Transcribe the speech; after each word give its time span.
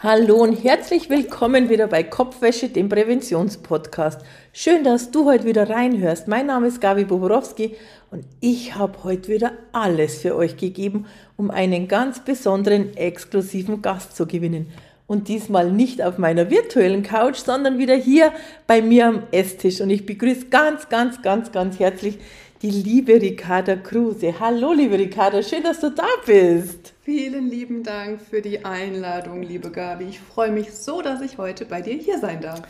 Hallo 0.00 0.36
und 0.36 0.52
herzlich 0.62 1.10
willkommen 1.10 1.68
wieder 1.68 1.88
bei 1.88 2.04
Kopfwäsche, 2.04 2.68
dem 2.68 2.88
Präventionspodcast. 2.88 4.20
Schön, 4.52 4.84
dass 4.84 5.10
du 5.10 5.24
heute 5.24 5.44
wieder 5.44 5.68
reinhörst. 5.68 6.28
Mein 6.28 6.46
Name 6.46 6.68
ist 6.68 6.80
Gabi 6.80 7.04
Boborowski 7.04 7.74
und 8.12 8.24
ich 8.38 8.76
habe 8.76 9.02
heute 9.02 9.28
wieder 9.28 9.54
alles 9.72 10.20
für 10.20 10.36
euch 10.36 10.56
gegeben, 10.56 11.06
um 11.36 11.50
einen 11.50 11.88
ganz 11.88 12.20
besonderen, 12.20 12.96
exklusiven 12.96 13.82
Gast 13.82 14.14
zu 14.14 14.28
gewinnen. 14.28 14.70
Und 15.08 15.26
diesmal 15.26 15.72
nicht 15.72 16.00
auf 16.00 16.16
meiner 16.16 16.48
virtuellen 16.48 17.02
Couch, 17.02 17.38
sondern 17.38 17.78
wieder 17.78 17.96
hier 17.96 18.30
bei 18.68 18.80
mir 18.80 19.08
am 19.08 19.22
Esstisch. 19.32 19.80
Und 19.80 19.90
ich 19.90 20.06
begrüße 20.06 20.46
ganz, 20.46 20.88
ganz, 20.88 21.22
ganz, 21.22 21.50
ganz 21.50 21.80
herzlich 21.80 22.20
die 22.62 22.70
liebe 22.70 23.12
Ricarda 23.20 23.76
Kruse. 23.76 24.40
Hallo, 24.40 24.72
liebe 24.72 24.98
Ricarda, 24.98 25.42
schön, 25.42 25.62
dass 25.62 25.78
du 25.80 25.90
da 25.90 26.06
bist. 26.26 26.92
Vielen 27.02 27.48
lieben 27.48 27.84
Dank 27.84 28.20
für 28.20 28.42
die 28.42 28.64
Einladung, 28.64 29.42
liebe 29.42 29.70
Gabi. 29.70 30.06
Ich 30.08 30.20
freue 30.20 30.50
mich 30.50 30.72
so, 30.72 31.00
dass 31.00 31.20
ich 31.20 31.38
heute 31.38 31.64
bei 31.66 31.82
dir 31.82 31.94
hier 31.94 32.18
sein 32.18 32.40
darf. 32.40 32.62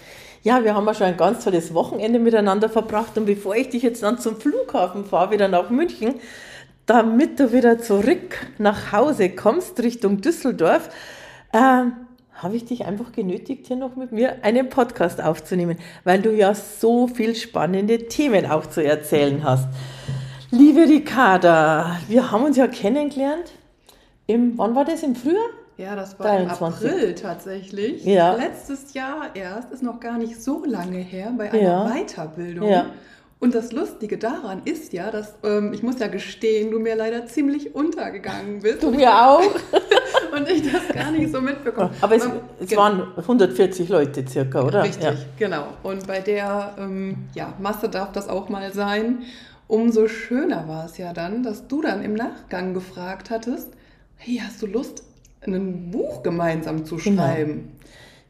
Ja, 0.42 0.62
wir 0.62 0.74
haben 0.74 0.86
ja 0.86 0.94
schon 0.94 1.06
ein 1.06 1.16
ganz 1.16 1.42
tolles 1.42 1.72
Wochenende 1.72 2.18
miteinander 2.18 2.68
verbracht 2.68 3.16
und 3.16 3.24
bevor 3.24 3.56
ich 3.56 3.70
dich 3.70 3.82
jetzt 3.82 4.02
dann 4.02 4.18
zum 4.18 4.36
Flughafen 4.36 5.06
fahre, 5.06 5.32
wieder 5.32 5.48
nach 5.48 5.70
München, 5.70 6.16
damit 6.84 7.40
du 7.40 7.52
wieder 7.52 7.78
zurück 7.78 8.46
nach 8.58 8.92
Hause 8.92 9.30
kommst, 9.30 9.82
Richtung 9.82 10.20
Düsseldorf, 10.20 10.90
äh, 11.52 11.84
habe 12.38 12.56
ich 12.56 12.64
dich 12.64 12.86
einfach 12.86 13.12
genötigt, 13.12 13.66
hier 13.66 13.76
noch 13.76 13.96
mit 13.96 14.12
mir 14.12 14.44
einen 14.44 14.68
Podcast 14.68 15.20
aufzunehmen, 15.20 15.76
weil 16.04 16.22
du 16.22 16.32
ja 16.32 16.54
so 16.54 17.08
viel 17.08 17.34
spannende 17.34 18.06
Themen 18.06 18.46
auch 18.46 18.66
zu 18.66 18.82
erzählen 18.82 19.42
hast. 19.42 19.68
Liebe 20.50 20.80
Ricarda, 20.80 21.98
wir 22.08 22.30
haben 22.30 22.44
uns 22.44 22.56
ja 22.56 22.68
kennengelernt. 22.68 23.52
Im, 24.26 24.56
wann 24.56 24.74
war 24.74 24.84
das? 24.84 25.02
Im 25.02 25.14
Frühjahr? 25.16 25.48
Ja, 25.76 25.94
das 25.94 26.18
war 26.18 26.26
23. 26.26 26.82
im 26.82 26.90
April 26.90 27.14
tatsächlich. 27.14 28.04
Ja. 28.04 28.34
Letztes 28.34 28.94
Jahr 28.94 29.34
erst, 29.34 29.70
ist 29.72 29.82
noch 29.82 30.00
gar 30.00 30.18
nicht 30.18 30.42
so 30.42 30.64
lange 30.64 30.98
her, 30.98 31.32
bei 31.36 31.50
einer 31.50 31.60
ja. 31.60 31.92
Weiterbildung. 31.92 32.68
Ja. 32.68 32.86
Und 33.40 33.54
das 33.54 33.70
Lustige 33.70 34.18
daran 34.18 34.62
ist 34.64 34.92
ja, 34.92 35.12
dass, 35.12 35.34
ähm, 35.44 35.72
ich 35.72 35.84
muss 35.84 36.00
ja 36.00 36.08
gestehen, 36.08 36.72
du 36.72 36.80
mir 36.80 36.96
leider 36.96 37.26
ziemlich 37.26 37.74
untergegangen 37.74 38.58
bist. 38.62 38.82
Du 38.82 38.90
mir 38.90 39.14
auch. 39.14 39.42
und 40.36 40.48
ich 40.48 40.70
das 40.72 40.88
gar 40.92 41.12
nicht 41.12 41.30
so 41.30 41.40
mitbekommen 41.40 41.90
Aber 42.00 42.16
es, 42.16 42.28
es 42.60 42.70
genau. 42.70 42.82
waren 42.82 43.02
140 43.16 43.88
Leute 43.88 44.26
circa, 44.26 44.62
oder? 44.62 44.82
Richtig, 44.82 45.04
ja. 45.04 45.14
genau. 45.38 45.68
Und 45.84 46.06
bei 46.06 46.20
der 46.20 46.74
ähm, 46.78 47.28
ja, 47.34 47.54
Masse 47.60 47.88
darf 47.88 48.10
das 48.10 48.28
auch 48.28 48.48
mal 48.48 48.72
sein. 48.72 49.22
Umso 49.68 50.08
schöner 50.08 50.66
war 50.66 50.86
es 50.86 50.98
ja 50.98 51.12
dann, 51.12 51.42
dass 51.44 51.68
du 51.68 51.80
dann 51.82 52.02
im 52.02 52.14
Nachgang 52.14 52.74
gefragt 52.74 53.30
hattest, 53.30 53.68
hey, 54.16 54.42
hast 54.44 54.62
du 54.62 54.66
Lust, 54.66 55.04
ein 55.46 55.92
Buch 55.92 56.24
gemeinsam 56.24 56.84
zu 56.84 56.96
genau. 56.96 57.22
schreiben? 57.22 57.52
Genau. 57.52 57.68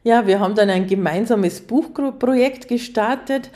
Ja, 0.03 0.27
wir 0.27 0.39
haben 0.39 0.55
dann 0.55 0.69
ein 0.69 0.85
gemeinsames 0.85 1.61
Buchprojekt 1.61 2.67
gestartet 2.67 3.49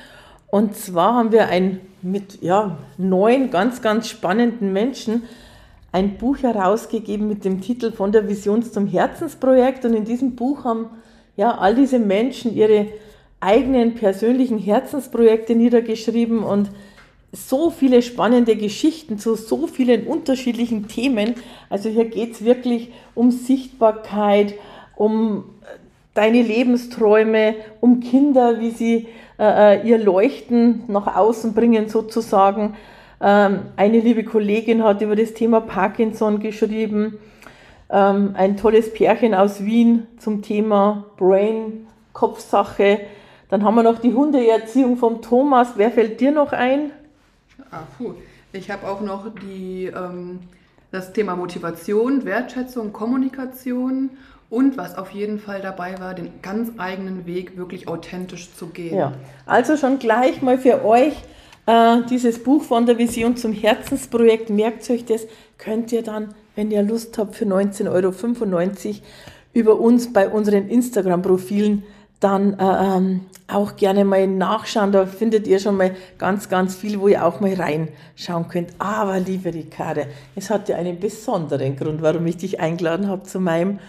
und 0.53 0.75
zwar 0.75 1.15
haben 1.15 1.31
wir 1.31 1.47
ein 1.47 1.79
mit 2.03 2.43
ja, 2.43 2.77
neun 2.99 3.49
ganz, 3.49 3.81
ganz 3.81 4.07
spannenden 4.07 4.71
Menschen 4.71 5.23
ein 5.91 6.19
Buch 6.19 6.43
herausgegeben 6.43 7.27
mit 7.27 7.43
dem 7.43 7.59
Titel 7.59 7.91
Von 7.91 8.11
der 8.11 8.29
Vision 8.29 8.61
zum 8.61 8.85
Herzensprojekt. 8.85 9.83
Und 9.83 9.95
in 9.95 10.05
diesem 10.05 10.35
Buch 10.35 10.63
haben 10.63 10.91
ja 11.37 11.57
all 11.57 11.73
diese 11.73 11.97
Menschen 11.97 12.55
ihre 12.55 12.85
eigenen 13.39 13.95
persönlichen 13.95 14.59
Herzensprojekte 14.59 15.55
niedergeschrieben 15.55 16.43
und 16.43 16.69
so 17.31 17.71
viele 17.71 18.03
spannende 18.03 18.55
Geschichten 18.55 19.17
zu 19.17 19.33
so 19.33 19.65
vielen 19.65 20.05
unterschiedlichen 20.05 20.87
Themen. 20.87 21.33
Also 21.71 21.89
hier 21.89 22.05
geht 22.05 22.33
es 22.33 22.45
wirklich 22.45 22.91
um 23.15 23.31
Sichtbarkeit, 23.31 24.53
um 24.95 25.45
deine 26.13 26.43
Lebensträume, 26.43 27.55
um 27.81 28.01
Kinder, 28.01 28.59
wie 28.59 28.69
sie 28.69 29.07
äh, 29.39 29.77
äh, 29.77 29.87
ihr 29.87 29.97
Leuchten 29.97 30.83
nach 30.87 31.15
außen 31.15 31.53
bringen 31.53 31.89
sozusagen. 31.89 32.75
Ähm, 33.21 33.61
eine 33.77 33.99
liebe 33.99 34.23
Kollegin 34.23 34.83
hat 34.83 35.01
über 35.01 35.15
das 35.15 35.33
Thema 35.33 35.61
Parkinson 35.61 36.39
geschrieben. 36.39 37.19
Ähm, 37.89 38.35
ein 38.35 38.57
tolles 38.57 38.93
Pärchen 38.93 39.33
aus 39.33 39.63
Wien 39.63 40.07
zum 40.17 40.41
Thema 40.41 41.05
Brain, 41.17 41.87
Kopfsache. 42.11 43.01
Dann 43.49 43.63
haben 43.63 43.75
wir 43.75 43.83
noch 43.83 43.99
die 43.99 44.13
Hundeerziehung 44.13 44.97
vom 44.97 45.21
Thomas. 45.21 45.73
Wer 45.75 45.91
fällt 45.91 46.19
dir 46.19 46.31
noch 46.31 46.51
ein? 46.51 46.91
Ah, 47.71 47.83
puh. 47.97 48.13
Ich 48.51 48.69
habe 48.69 48.87
auch 48.87 49.01
noch 49.01 49.25
die, 49.41 49.85
ähm, 49.85 50.39
das 50.93 51.11
Thema 51.11 51.35
Motivation, 51.35 52.23
Wertschätzung, 52.23 52.93
Kommunikation 52.93 54.11
und 54.51 54.77
was 54.77 54.95
auf 54.95 55.09
jeden 55.09 55.39
Fall 55.39 55.59
dabei 55.59 55.99
war, 55.99 56.13
den 56.13 56.29
ganz 56.43 56.69
eigenen 56.77 57.25
Weg 57.25 57.57
wirklich 57.57 57.87
authentisch 57.87 58.53
zu 58.53 58.67
gehen. 58.67 58.95
Ja, 58.95 59.13
also 59.47 59.75
schon 59.75 59.97
gleich 59.97 60.43
mal 60.43 60.59
für 60.59 60.85
euch 60.85 61.15
äh, 61.65 62.03
dieses 62.11 62.43
Buch 62.43 62.61
von 62.61 62.85
der 62.85 62.99
Vision 62.99 63.35
zum 63.35 63.53
Herzensprojekt. 63.53 64.51
Merkt 64.51 64.87
euch 64.91 65.03
das, 65.03 65.25
könnt 65.57 65.91
ihr 65.91 66.03
dann, 66.03 66.35
wenn 66.55 66.69
ihr 66.69 66.83
Lust 66.83 67.17
habt, 67.17 67.35
für 67.35 67.45
19,95 67.45 67.89
Euro 68.87 68.95
über 69.53 69.79
uns 69.79 70.13
bei 70.13 70.29
unseren 70.29 70.69
Instagram-Profilen 70.69 71.81
dann 72.19 72.53
äh, 72.59 72.97
ähm, 72.97 73.21
auch 73.47 73.75
gerne 73.75 74.05
mal 74.05 74.27
nachschauen. 74.27 74.91
Da 74.91 75.05
findet 75.05 75.47
ihr 75.47 75.59
schon 75.59 75.77
mal 75.77 75.95
ganz, 76.17 76.49
ganz 76.49 76.75
viel, 76.75 76.99
wo 76.99 77.07
ihr 77.07 77.25
auch 77.25 77.39
mal 77.39 77.53
reinschauen 77.53 78.47
könnt. 78.47 78.69
Aber 78.79 79.19
liebe 79.19 79.53
Ricarda, 79.53 80.03
es 80.35 80.49
hat 80.49 80.69
ja 80.69 80.77
einen 80.77 80.99
besonderen 80.99 81.75
Grund, 81.75 82.01
warum 82.01 82.25
ich 82.27 82.37
dich 82.37 82.59
eingeladen 82.59 83.07
habe 83.07 83.23
zu 83.23 83.39
meinem 83.39 83.79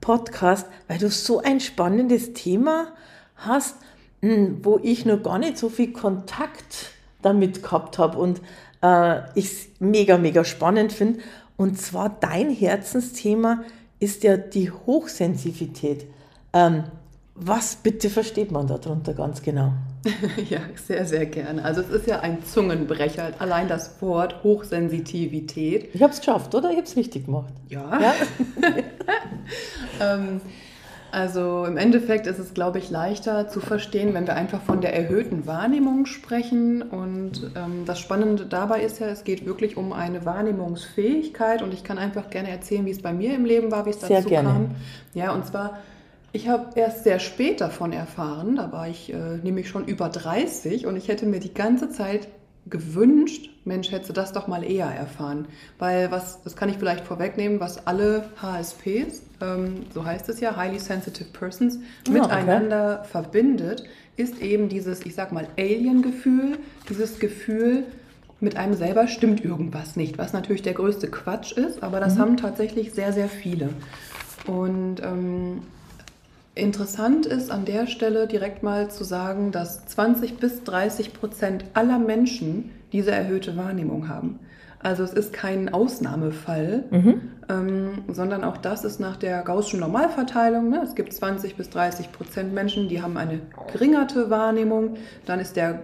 Podcast, 0.00 0.66
weil 0.88 0.98
du 0.98 1.08
so 1.08 1.40
ein 1.40 1.60
spannendes 1.60 2.32
Thema 2.32 2.88
hast, 3.36 3.76
hm, 4.20 4.60
wo 4.62 4.78
ich 4.82 5.06
noch 5.06 5.22
gar 5.22 5.38
nicht 5.38 5.58
so 5.58 5.68
viel 5.68 5.92
Kontakt 5.92 6.92
damit 7.22 7.62
gehabt 7.62 7.98
habe 7.98 8.18
und 8.18 8.40
äh, 8.82 9.20
ich 9.34 9.46
es 9.46 9.66
mega, 9.80 10.18
mega 10.18 10.44
spannend 10.44 10.92
finde. 10.92 11.20
Und 11.56 11.80
zwar 11.80 12.10
dein 12.20 12.50
Herzensthema 12.50 13.62
ist 14.00 14.24
ja 14.24 14.36
die 14.36 14.70
Hochsensitivität. 14.70 16.06
Ähm, 16.52 16.84
was 17.36 17.76
bitte 17.76 18.10
versteht 18.10 18.52
man 18.52 18.68
darunter 18.68 19.12
ganz 19.12 19.42
genau? 19.42 19.72
ja, 20.50 20.60
sehr, 20.76 21.04
sehr 21.04 21.26
gerne. 21.26 21.64
Also 21.64 21.80
es 21.80 21.90
ist 21.90 22.06
ja 22.06 22.20
ein 22.20 22.44
Zungenbrecher, 22.44 23.32
allein 23.40 23.66
das 23.66 24.00
Wort 24.00 24.44
Hochsensitivität. 24.44 25.94
Ich 25.94 26.02
habe 26.02 26.12
es 26.12 26.20
geschafft, 26.20 26.54
oder? 26.54 26.70
Ich 26.70 26.76
habe 26.76 26.86
es 26.86 26.96
richtig 26.96 27.26
gemacht. 27.26 27.52
Ja. 27.68 28.00
ja? 28.00 28.14
ähm, 30.14 30.40
also 31.10 31.64
im 31.64 31.76
Endeffekt 31.76 32.26
ist 32.26 32.38
es, 32.38 32.54
glaube 32.54 32.78
ich, 32.78 32.90
leichter 32.90 33.48
zu 33.48 33.60
verstehen, 33.60 34.14
wenn 34.14 34.26
wir 34.26 34.34
einfach 34.34 34.60
von 34.60 34.80
der 34.80 34.94
erhöhten 34.94 35.46
Wahrnehmung 35.46 36.06
sprechen. 36.06 36.82
Und 36.82 37.50
ähm, 37.56 37.84
das 37.84 37.98
Spannende 37.98 38.46
dabei 38.46 38.82
ist 38.82 39.00
ja, 39.00 39.06
es 39.08 39.24
geht 39.24 39.46
wirklich 39.46 39.76
um 39.76 39.92
eine 39.92 40.24
Wahrnehmungsfähigkeit. 40.24 41.62
Und 41.62 41.72
ich 41.72 41.82
kann 41.82 41.98
einfach 41.98 42.30
gerne 42.30 42.50
erzählen, 42.50 42.84
wie 42.84 42.90
es 42.90 43.02
bei 43.02 43.12
mir 43.12 43.34
im 43.34 43.44
Leben 43.44 43.72
war, 43.72 43.86
wie 43.86 43.90
es 43.90 43.98
dazu 43.98 44.12
Sehr 44.12 44.22
gerne. 44.22 44.48
kam. 44.48 44.70
Ja, 45.14 45.32
und 45.32 45.46
zwar 45.46 45.78
ich 46.34 46.48
habe 46.48 46.78
erst 46.78 47.04
sehr 47.04 47.20
spät 47.20 47.60
davon 47.60 47.92
erfahren, 47.92 48.56
da 48.56 48.72
war 48.72 48.88
ich 48.88 49.12
äh, 49.12 49.36
nämlich 49.44 49.68
schon 49.68 49.84
über 49.84 50.08
30 50.08 50.84
und 50.84 50.96
ich 50.96 51.06
hätte 51.06 51.26
mir 51.26 51.38
die 51.38 51.54
ganze 51.54 51.90
Zeit 51.90 52.26
gewünscht, 52.66 53.50
Mensch, 53.64 53.92
hätte 53.92 54.12
das 54.12 54.32
doch 54.32 54.48
mal 54.48 54.64
eher 54.64 54.86
erfahren. 54.86 55.46
Weil 55.78 56.10
was, 56.10 56.42
das 56.42 56.56
kann 56.56 56.68
ich 56.68 56.76
vielleicht 56.76 57.04
vorwegnehmen, 57.04 57.60
was 57.60 57.86
alle 57.86 58.24
HSPs, 58.42 59.22
ähm, 59.40 59.86
so 59.94 60.04
heißt 60.04 60.28
es 60.28 60.40
ja, 60.40 60.56
Highly 60.56 60.80
Sensitive 60.80 61.28
Persons, 61.32 61.78
ja, 62.08 62.14
miteinander 62.14 62.98
okay. 63.00 63.08
verbindet, 63.12 63.84
ist 64.16 64.40
eben 64.42 64.68
dieses, 64.68 65.06
ich 65.06 65.14
sag 65.14 65.30
mal, 65.30 65.46
Alien-Gefühl, 65.56 66.58
dieses 66.88 67.20
Gefühl, 67.20 67.84
mit 68.40 68.56
einem 68.56 68.74
selber 68.74 69.06
stimmt 69.06 69.44
irgendwas 69.44 69.94
nicht, 69.94 70.18
was 70.18 70.32
natürlich 70.32 70.62
der 70.62 70.74
größte 70.74 71.08
Quatsch 71.08 71.52
ist, 71.52 71.84
aber 71.84 72.00
das 72.00 72.16
mhm. 72.16 72.18
haben 72.18 72.36
tatsächlich 72.38 72.92
sehr, 72.92 73.12
sehr 73.12 73.28
viele. 73.28 73.68
Und 74.48 75.00
ähm, 75.00 75.62
Interessant 76.54 77.26
ist 77.26 77.50
an 77.50 77.64
der 77.64 77.88
Stelle 77.88 78.28
direkt 78.28 78.62
mal 78.62 78.88
zu 78.88 79.02
sagen, 79.02 79.50
dass 79.50 79.86
20 79.86 80.36
bis 80.36 80.62
30 80.62 81.12
Prozent 81.12 81.64
aller 81.74 81.98
Menschen 81.98 82.70
diese 82.92 83.10
erhöhte 83.10 83.56
Wahrnehmung 83.56 84.08
haben. 84.08 84.38
Also 84.78 85.02
es 85.02 85.14
ist 85.14 85.32
kein 85.32 85.72
Ausnahmefall, 85.72 86.84
mhm. 86.90 87.20
ähm, 87.48 88.04
sondern 88.08 88.44
auch 88.44 88.58
das 88.58 88.84
ist 88.84 89.00
nach 89.00 89.16
der 89.16 89.42
Gaußschen 89.42 89.80
Normalverteilung. 89.80 90.68
Ne? 90.68 90.82
Es 90.84 90.94
gibt 90.94 91.12
20 91.12 91.56
bis 91.56 91.70
30 91.70 92.12
Prozent 92.12 92.52
Menschen, 92.52 92.88
die 92.88 93.02
haben 93.02 93.16
eine 93.16 93.40
geringerte 93.72 94.28
Wahrnehmung. 94.28 94.96
Dann 95.24 95.40
ist 95.40 95.56
der 95.56 95.80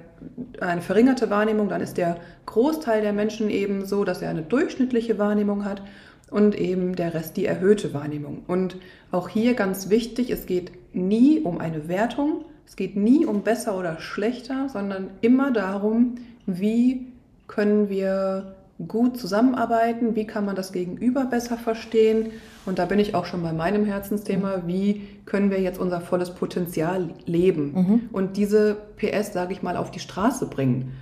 eine 0.61 0.83
verringerte 0.83 1.31
Wahrnehmung, 1.31 1.71
dann 1.71 1.81
ist 1.81 1.97
der 1.97 2.19
Großteil 2.45 3.01
der 3.01 3.15
Menschen 3.15 3.49
eben 3.49 3.87
so, 3.87 4.05
dass 4.05 4.21
er 4.21 4.29
eine 4.29 4.43
durchschnittliche 4.43 5.19
Wahrnehmung 5.19 5.65
hat 5.65 5.83
und 6.31 6.59
eben 6.59 6.97
der 6.97 7.15
Rest 7.15 7.37
die 7.37 7.47
erhöhte 7.47 7.93
Wahrnehmung. 7.95 8.43
Und 8.47 8.77
auch 9.11 9.29
hier 9.29 9.55
ganz 9.55 9.91
wichtig, 9.91 10.31
es 10.31 10.47
geht 10.47 10.73
nie 10.95 11.41
um 11.41 11.59
eine 11.59 11.89
Wertung, 11.89 12.45
es 12.67 12.77
geht 12.77 12.97
nie 12.97 13.27
um 13.27 13.43
besser 13.43 13.77
oder 13.77 14.01
schlechter, 14.01 14.69
sondern 14.69 15.11
immer 15.21 15.51
darum, 15.51 16.17
wie 16.47 17.07
können 17.49 17.89
wir 17.89 18.55
gut 18.87 19.19
zusammenarbeiten, 19.19 20.17
wie 20.17 20.27
kann 20.27 20.45
man 20.45 20.57
das 20.57 20.73
Gegenüber 20.73 21.25
besser 21.25 21.57
verstehen. 21.57 22.31
Und 22.65 22.79
da 22.79 22.87
bin 22.87 22.99
ich 22.99 23.15
auch 23.15 23.27
schon 23.27 23.43
bei 23.43 23.53
meinem 23.53 23.85
Herzensthema, 23.85 24.63
wie 24.67 25.03
können 25.27 25.51
wir 25.51 25.61
jetzt 25.61 25.79
unser 25.79 26.01
volles 26.01 26.31
Potenzial 26.31 27.11
leben 27.27 27.73
mhm. 27.73 28.01
und 28.13 28.37
diese 28.37 28.77
PS, 28.97 29.33
sage 29.33 29.53
ich 29.53 29.63
mal, 29.63 29.77
auf 29.77 29.91
die 29.91 30.01
Straße 30.01 30.47
bringen. 30.47 30.93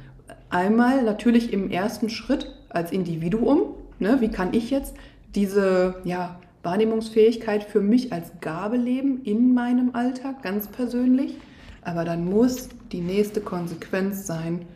Einmal 0.50 1.02
natürlich 1.02 1.52
im 1.52 1.70
ersten 1.70 2.08
Schritt 2.08 2.52
als 2.68 2.90
Individuum, 2.90 3.74
ne, 3.98 4.16
wie 4.20 4.30
kann 4.30 4.54
ich 4.54 4.70
jetzt 4.70 4.94
diese 5.34 5.96
ja, 6.04 6.38
Wahrnehmungsfähigkeit 6.62 7.64
für 7.64 7.80
mich 7.80 8.12
als 8.12 8.32
Gabe 8.40 8.76
leben 8.76 9.22
in 9.22 9.54
meinem 9.54 9.94
Alltag, 9.94 10.42
ganz 10.42 10.68
persönlich. 10.68 11.36
Aber 11.82 12.04
dann 12.04 12.24
muss 12.24 12.68
die 12.92 13.00
nächste 13.00 13.40
Konsequenz 13.40 14.26
sein, 14.26 14.66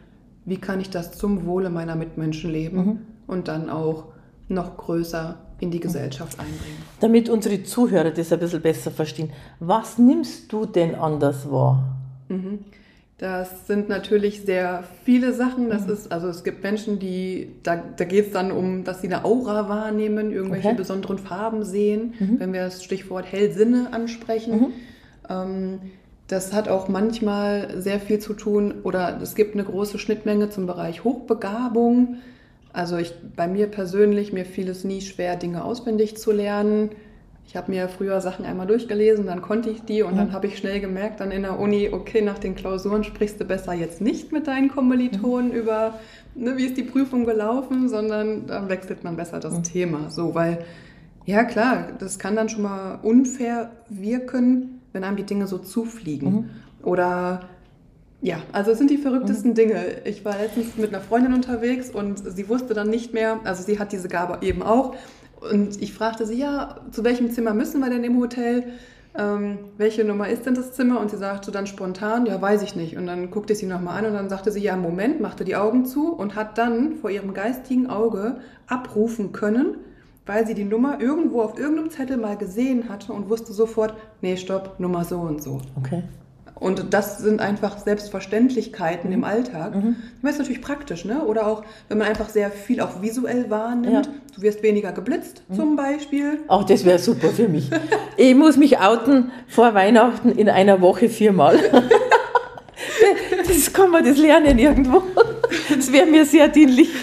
wie 0.45 0.57
kann 0.57 0.81
ich 0.81 0.91
das 0.91 1.13
zum 1.13 1.47
Wohle 1.47 1.71
meiner 1.71 1.97
Mitmenschen 1.97 2.51
leben 2.51 2.77
mhm. 2.77 2.99
und 3.27 3.49
dann 3.49 3.71
auch 3.71 4.05
noch 4.49 4.77
größer 4.77 5.37
in 5.61 5.71
die 5.71 5.81
Gesellschaft 5.81 6.39
einbringen. 6.39 6.83
Damit 7.01 7.29
unsere 7.29 7.63
Zuhörer 7.63 8.11
das 8.11 8.33
ein 8.33 8.41
bisschen 8.41 8.63
besser 8.63 8.91
verstehen, 8.91 9.31
was 9.61 9.99
nimmst 9.99 10.53
du 10.53 10.67
denn 10.67 10.95
anders 10.95 11.51
wahr? 11.51 11.97
Mhm. 12.29 12.61
Das 13.23 13.69
sind 13.69 13.89
natürlich 13.89 14.43
sehr 14.43 14.83
viele 15.05 15.33
Sachen. 15.33 15.71
Das 15.71 15.87
mhm. 15.87 15.93
ist, 15.93 16.11
also 16.11 16.27
es 16.27 16.43
gibt 16.43 16.65
Menschen, 16.65 16.99
die, 16.99 17.53
da, 17.63 17.77
da 17.77 18.05
geht 18.05 18.27
es 18.27 18.33
dann 18.33 18.51
um, 18.51 18.83
dass 18.83 19.01
sie 19.01 19.07
eine 19.07 19.25
Aura 19.25 19.69
wahrnehmen, 19.69 20.33
irgendwelche 20.33 20.67
okay. 20.67 20.77
besonderen 20.77 21.19
Farben 21.19 21.63
sehen, 21.63 22.15
mhm. 22.19 22.41
wenn 22.41 22.53
wir 22.53 22.65
das 22.65 22.83
Stichwort 22.83 23.25
Hellsinne 23.31 23.93
ansprechen. 23.93 24.59
Mhm. 24.59 24.73
Ähm, 25.31 25.79
das 26.27 26.53
hat 26.53 26.67
auch 26.67 26.89
manchmal 26.89 27.81
sehr 27.81 28.01
viel 28.01 28.19
zu 28.19 28.35
tun 28.35 28.75
oder 28.83 29.21
es 29.23 29.37
gibt 29.37 29.55
eine 29.55 29.63
große 29.63 30.01
Schnittmenge 30.01 30.51
zum 30.51 30.67
Bereich 30.67 31.05
Hochbegabung. 31.05 32.17
Also 32.73 32.97
ich, 32.97 33.15
bei 33.37 33.47
mir 33.47 33.69
persönlich, 33.69 34.33
mir 34.33 34.45
fiel 34.45 34.69
es 34.69 34.83
nie 34.83 35.01
schwer, 35.01 35.37
Dinge 35.37 35.65
auswendig 35.65 36.17
zu 36.17 36.33
lernen. 36.33 36.91
Ich 37.53 37.57
habe 37.59 37.71
mir 37.71 37.87
früher 37.91 38.19
Sachen 38.23 38.47
einmal 38.47 38.67
durchgelesen, 38.67 39.27
dann 39.27 39.43
konnte 39.43 39.69
ich 39.69 39.83
die 39.83 40.03
und 40.03 40.15
mhm. 40.15 40.17
dann 40.17 40.33
habe 40.33 40.47
ich 40.47 40.57
schnell 40.57 40.81
gemerkt, 40.81 41.21
dann 41.21 41.31
in 41.31 41.43
der 41.43 41.61
Uni, 41.61 41.91
okay, 41.93 42.23
nach 42.23 42.39
den 42.39 42.55
Klausuren 42.55 43.05
sprichst 43.05 43.39
du 43.39 43.45
besser 43.45 43.75
jetzt 43.75 44.01
nicht 44.01 44.33
mit 44.33 44.47
deinen 44.47 44.71
Kommilitonen 44.71 45.51
mhm. 45.51 45.57
über, 45.57 46.01
ne, 46.35 46.57
wie 46.57 46.65
ist 46.65 46.79
die 46.79 46.83
Prüfung 46.83 47.27
gelaufen, 47.27 47.91
sondern 47.91 48.47
dann 48.47 48.71
wechselt 48.71 49.05
man 49.05 49.17
besser 49.17 49.39
das 49.39 49.53
mhm. 49.53 49.65
Thema. 49.65 50.09
So, 50.09 50.35
weil, 50.35 50.65
ja 51.27 51.45
klar, 51.45 51.89
das 51.99 52.19
kann 52.19 52.37
dann 52.37 52.49
schon 52.49 52.63
mal 52.63 53.01
unfair 53.03 53.71
wirken, 53.91 54.81
wenn 54.95 55.05
einem 55.05 55.19
die 55.19 55.25
Dinge 55.25 55.47
so 55.47 55.59
zufliegen. 55.59 56.33
Mhm. 56.33 56.51
Oder 56.83 57.51
ja, 58.23 58.39
also 58.53 58.71
es 58.71 58.79
sind 58.79 58.89
die 58.89 58.97
verrücktesten 58.97 59.51
mhm. 59.51 59.57
Dinge. 59.57 59.85
Ich 60.07 60.25
war 60.25 60.39
letztens 60.39 60.79
mit 60.79 60.89
einer 60.89 61.03
Freundin 61.03 61.35
unterwegs 61.35 61.91
und 61.91 62.17
sie 62.17 62.49
wusste 62.49 62.73
dann 62.73 62.89
nicht 62.89 63.13
mehr, 63.13 63.41
also 63.45 63.63
sie 63.63 63.79
hat 63.79 63.93
diese 63.93 64.09
Gabe 64.09 64.39
eben 64.41 64.63
auch. 64.63 64.95
Und 65.51 65.81
ich 65.83 65.93
fragte 65.93 66.27
sie, 66.27 66.39
ja, 66.39 66.77
zu 66.91 67.05
welchem 67.05 67.31
Zimmer 67.31 67.55
müssen 67.55 67.81
wir 67.81 67.91
denn 67.91 68.05
im 68.05 68.19
Hotel? 68.19 68.65
Ähm, 69.19 69.59
welche 69.77 70.05
Nummer 70.05 70.29
ist 70.29 70.47
denn 70.47 70.55
das 70.55 70.73
Zimmer? 70.73 71.01
Und 71.01 71.11
sie 71.11 71.19
sagte 71.19 71.51
dann 71.51 71.67
spontan, 71.67 72.27
ja, 72.27 72.41
weiß 72.41 72.63
ich 72.63 72.77
nicht. 72.77 72.97
Und 72.97 73.07
dann 73.07 73.31
guckte 73.31 73.53
ich 73.53 73.59
sie 73.59 73.67
nochmal 73.67 73.99
an 73.99 74.07
und 74.07 74.15
dann 74.15 74.29
sagte 74.29 74.51
sie, 74.51 74.63
ja, 74.63 74.77
Moment, 74.77 75.21
machte 75.21 75.45
die 75.45 75.57
Augen 75.57 75.85
zu 75.85 76.13
und 76.13 76.35
hat 76.35 76.57
dann 76.59 76.97
vor 76.97 77.11
ihrem 77.11 77.35
geistigen 77.35 77.89
Auge 77.89 78.37
abrufen 78.67 79.33
können, 79.33 79.77
weil 80.25 80.47
sie 80.47 80.55
die 80.55 80.65
Nummer 80.65 81.01
irgendwo 81.01 81.43
auf 81.43 81.59
irgendeinem 81.59 81.91
Zettel 81.91 82.17
mal 82.17 82.37
gesehen 82.37 82.89
hatte 82.89 83.13
und 83.13 83.29
wusste 83.29 83.53
sofort, 83.53 83.95
nee, 84.23 84.37
stopp, 84.37 84.79
Nummer 84.79 85.05
so 85.05 85.19
und 85.21 85.43
so. 85.43 85.61
Okay. 85.77 86.05
Und 86.63 86.95
das 86.95 87.19
sind 87.19 87.41
einfach 87.41 87.77
Selbstverständlichkeit 87.79 89.05
mhm. 89.05 89.13
im 89.13 89.25
Alltag. 89.25 89.75
Mhm. 89.75 89.97
Das 90.23 90.35
ist 90.35 90.39
natürlich 90.39 90.63
praktisch, 90.63 91.05
ne? 91.05 91.25
Oder 91.25 91.49
auch, 91.49 91.65
wenn 91.89 91.99
man 91.99 92.07
einfach 92.07 92.29
sehr 92.29 92.53
viel 92.53 92.81
auch 92.81 93.03
visuell 93.03 93.51
wahrnimmt. 93.51 94.07
Ja. 94.07 94.13
Du 94.37 94.43
wirst 94.43 94.63
weniger 94.63 94.93
geblitzt 94.93 95.43
mhm. 95.49 95.55
zum 95.55 95.77
Beispiel. 95.77 96.39
Auch 96.47 96.63
das 96.63 96.85
wäre 96.85 97.01
super 97.01 97.31
für 97.31 97.49
mich. 97.49 97.69
ich 98.17 98.37
muss 98.37 98.57
mich 98.57 98.79
outen 98.79 99.33
vor 99.49 99.75
Weihnachten 99.75 100.31
in 100.31 100.49
einer 100.49 100.81
Woche 100.81 101.09
viermal. 101.09 101.59
das 103.49 103.73
kann 103.73 103.91
man 103.91 104.05
das 104.05 104.17
lernen 104.19 104.57
irgendwo. 104.57 105.03
Das 105.75 105.93
wäre 105.93 106.07
mir 106.07 106.25
sehr 106.25 106.47
dienlich. 106.47 106.91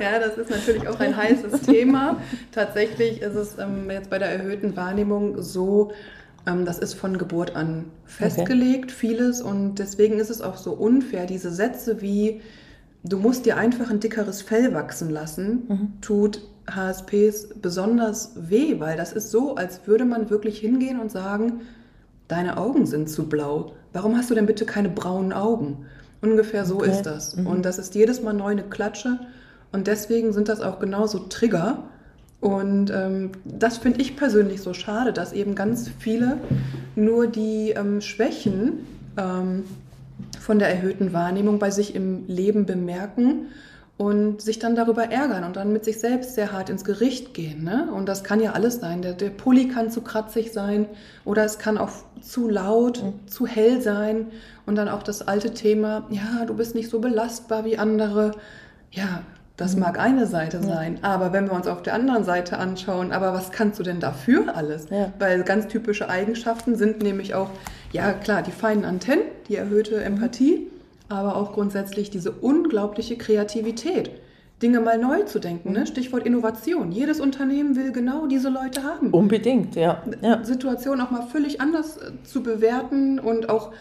Ja, 0.00 0.20
das 0.20 0.38
ist 0.38 0.50
natürlich 0.50 0.86
auch 0.86 1.00
ein 1.00 1.16
heißes 1.16 1.62
Thema. 1.62 2.20
Tatsächlich 2.52 3.20
ist 3.20 3.34
es 3.34 3.58
ähm, 3.58 3.90
jetzt 3.90 4.10
bei 4.10 4.18
der 4.18 4.28
erhöhten 4.28 4.76
Wahrnehmung 4.76 5.42
so, 5.42 5.90
das 6.64 6.78
ist 6.78 6.94
von 6.94 7.18
Geburt 7.18 7.54
an 7.56 7.86
festgelegt, 8.04 8.86
okay. 8.86 8.94
vieles. 8.94 9.40
Und 9.40 9.76
deswegen 9.76 10.18
ist 10.18 10.30
es 10.30 10.40
auch 10.40 10.56
so 10.56 10.72
unfair, 10.72 11.26
diese 11.26 11.50
Sätze 11.50 12.00
wie, 12.00 12.40
du 13.04 13.18
musst 13.18 13.46
dir 13.46 13.56
einfach 13.56 13.90
ein 13.90 14.00
dickeres 14.00 14.42
Fell 14.42 14.74
wachsen 14.74 15.10
lassen, 15.10 15.62
mhm. 15.68 15.92
tut 16.00 16.42
HSPs 16.70 17.48
besonders 17.60 18.32
weh, 18.36 18.78
weil 18.78 18.96
das 18.96 19.12
ist 19.12 19.30
so, 19.30 19.56
als 19.56 19.86
würde 19.86 20.04
man 20.04 20.30
wirklich 20.30 20.58
hingehen 20.58 21.00
und 21.00 21.10
sagen, 21.10 21.62
deine 22.28 22.58
Augen 22.58 22.86
sind 22.86 23.08
zu 23.08 23.28
blau. 23.28 23.72
Warum 23.92 24.16
hast 24.16 24.30
du 24.30 24.34
denn 24.34 24.46
bitte 24.46 24.66
keine 24.66 24.90
braunen 24.90 25.32
Augen? 25.32 25.86
Ungefähr 26.20 26.64
so 26.64 26.76
okay. 26.76 26.90
ist 26.90 27.02
das. 27.02 27.36
Mhm. 27.36 27.46
Und 27.46 27.64
das 27.64 27.78
ist 27.78 27.94
jedes 27.94 28.22
Mal 28.22 28.34
neu 28.34 28.50
eine 28.50 28.64
Klatsche. 28.64 29.18
Und 29.72 29.86
deswegen 29.86 30.32
sind 30.32 30.48
das 30.48 30.60
auch 30.60 30.78
genauso 30.78 31.20
Trigger. 31.20 31.84
Und 32.40 32.90
ähm, 32.90 33.32
das 33.44 33.78
finde 33.78 34.00
ich 34.00 34.16
persönlich 34.16 34.60
so 34.62 34.72
schade, 34.72 35.12
dass 35.12 35.32
eben 35.32 35.54
ganz 35.54 35.90
viele 35.98 36.38
nur 36.94 37.26
die 37.26 37.70
ähm, 37.70 38.00
Schwächen 38.00 38.86
ähm, 39.16 39.64
von 40.40 40.58
der 40.58 40.68
erhöhten 40.68 41.12
Wahrnehmung 41.12 41.58
bei 41.58 41.70
sich 41.70 41.94
im 41.94 42.26
Leben 42.28 42.64
bemerken 42.64 43.46
und 43.96 44.40
sich 44.40 44.60
dann 44.60 44.76
darüber 44.76 45.10
ärgern 45.10 45.42
und 45.42 45.56
dann 45.56 45.72
mit 45.72 45.84
sich 45.84 45.98
selbst 45.98 46.36
sehr 46.36 46.52
hart 46.52 46.70
ins 46.70 46.84
Gericht 46.84 47.34
gehen. 47.34 47.64
Ne? 47.64 47.88
Und 47.92 48.08
das 48.08 48.22
kann 48.22 48.40
ja 48.40 48.52
alles 48.52 48.76
sein. 48.76 49.02
Der, 49.02 49.12
der 49.14 49.30
Pulli 49.30 49.66
kann 49.66 49.90
zu 49.90 50.02
kratzig 50.02 50.52
sein 50.52 50.86
oder 51.24 51.44
es 51.44 51.58
kann 51.58 51.76
auch 51.76 51.90
zu 52.22 52.48
laut, 52.48 53.02
mhm. 53.02 53.26
zu 53.26 53.48
hell 53.48 53.82
sein. 53.82 54.28
Und 54.66 54.76
dann 54.76 54.88
auch 54.88 55.02
das 55.02 55.26
alte 55.26 55.52
Thema, 55.52 56.06
ja, 56.10 56.44
du 56.46 56.54
bist 56.54 56.76
nicht 56.76 56.90
so 56.90 57.00
belastbar 57.00 57.64
wie 57.64 57.76
andere. 57.76 58.30
Ja, 58.92 59.22
das 59.58 59.76
mag 59.76 59.98
eine 59.98 60.26
Seite 60.26 60.62
sein, 60.62 60.98
aber 61.02 61.32
wenn 61.32 61.46
wir 61.46 61.52
uns 61.52 61.66
auf 61.66 61.82
der 61.82 61.92
anderen 61.92 62.22
Seite 62.22 62.58
anschauen, 62.58 63.10
aber 63.10 63.34
was 63.34 63.50
kannst 63.50 63.80
du 63.80 63.82
denn 63.82 63.98
dafür 63.98 64.56
alles? 64.56 64.86
Ja. 64.88 65.12
Weil 65.18 65.42
ganz 65.42 65.66
typische 65.66 66.08
Eigenschaften 66.08 66.76
sind 66.76 67.02
nämlich 67.02 67.34
auch, 67.34 67.50
ja 67.90 68.12
klar, 68.12 68.42
die 68.42 68.52
feinen 68.52 68.84
Antennen, 68.84 69.24
die 69.48 69.56
erhöhte 69.56 70.02
Empathie, 70.02 70.68
aber 71.08 71.34
auch 71.34 71.54
grundsätzlich 71.54 72.08
diese 72.08 72.30
unglaubliche 72.30 73.18
Kreativität. 73.18 74.12
Dinge 74.62 74.80
mal 74.80 74.96
neu 74.96 75.22
zu 75.22 75.40
denken, 75.40 75.72
ne? 75.72 75.86
Stichwort 75.86 76.24
Innovation. 76.24 76.92
Jedes 76.92 77.20
Unternehmen 77.20 77.74
will 77.74 77.92
genau 77.92 78.26
diese 78.26 78.48
Leute 78.48 78.84
haben. 78.84 79.10
Unbedingt, 79.10 79.74
ja. 79.74 80.02
ja. 80.20 80.44
Situation 80.44 81.00
auch 81.00 81.10
mal 81.10 81.22
völlig 81.22 81.60
anders 81.60 81.96
äh, 81.96 82.10
zu 82.24 82.42
bewerten 82.42 83.18
und 83.20 83.50
auch 83.50 83.72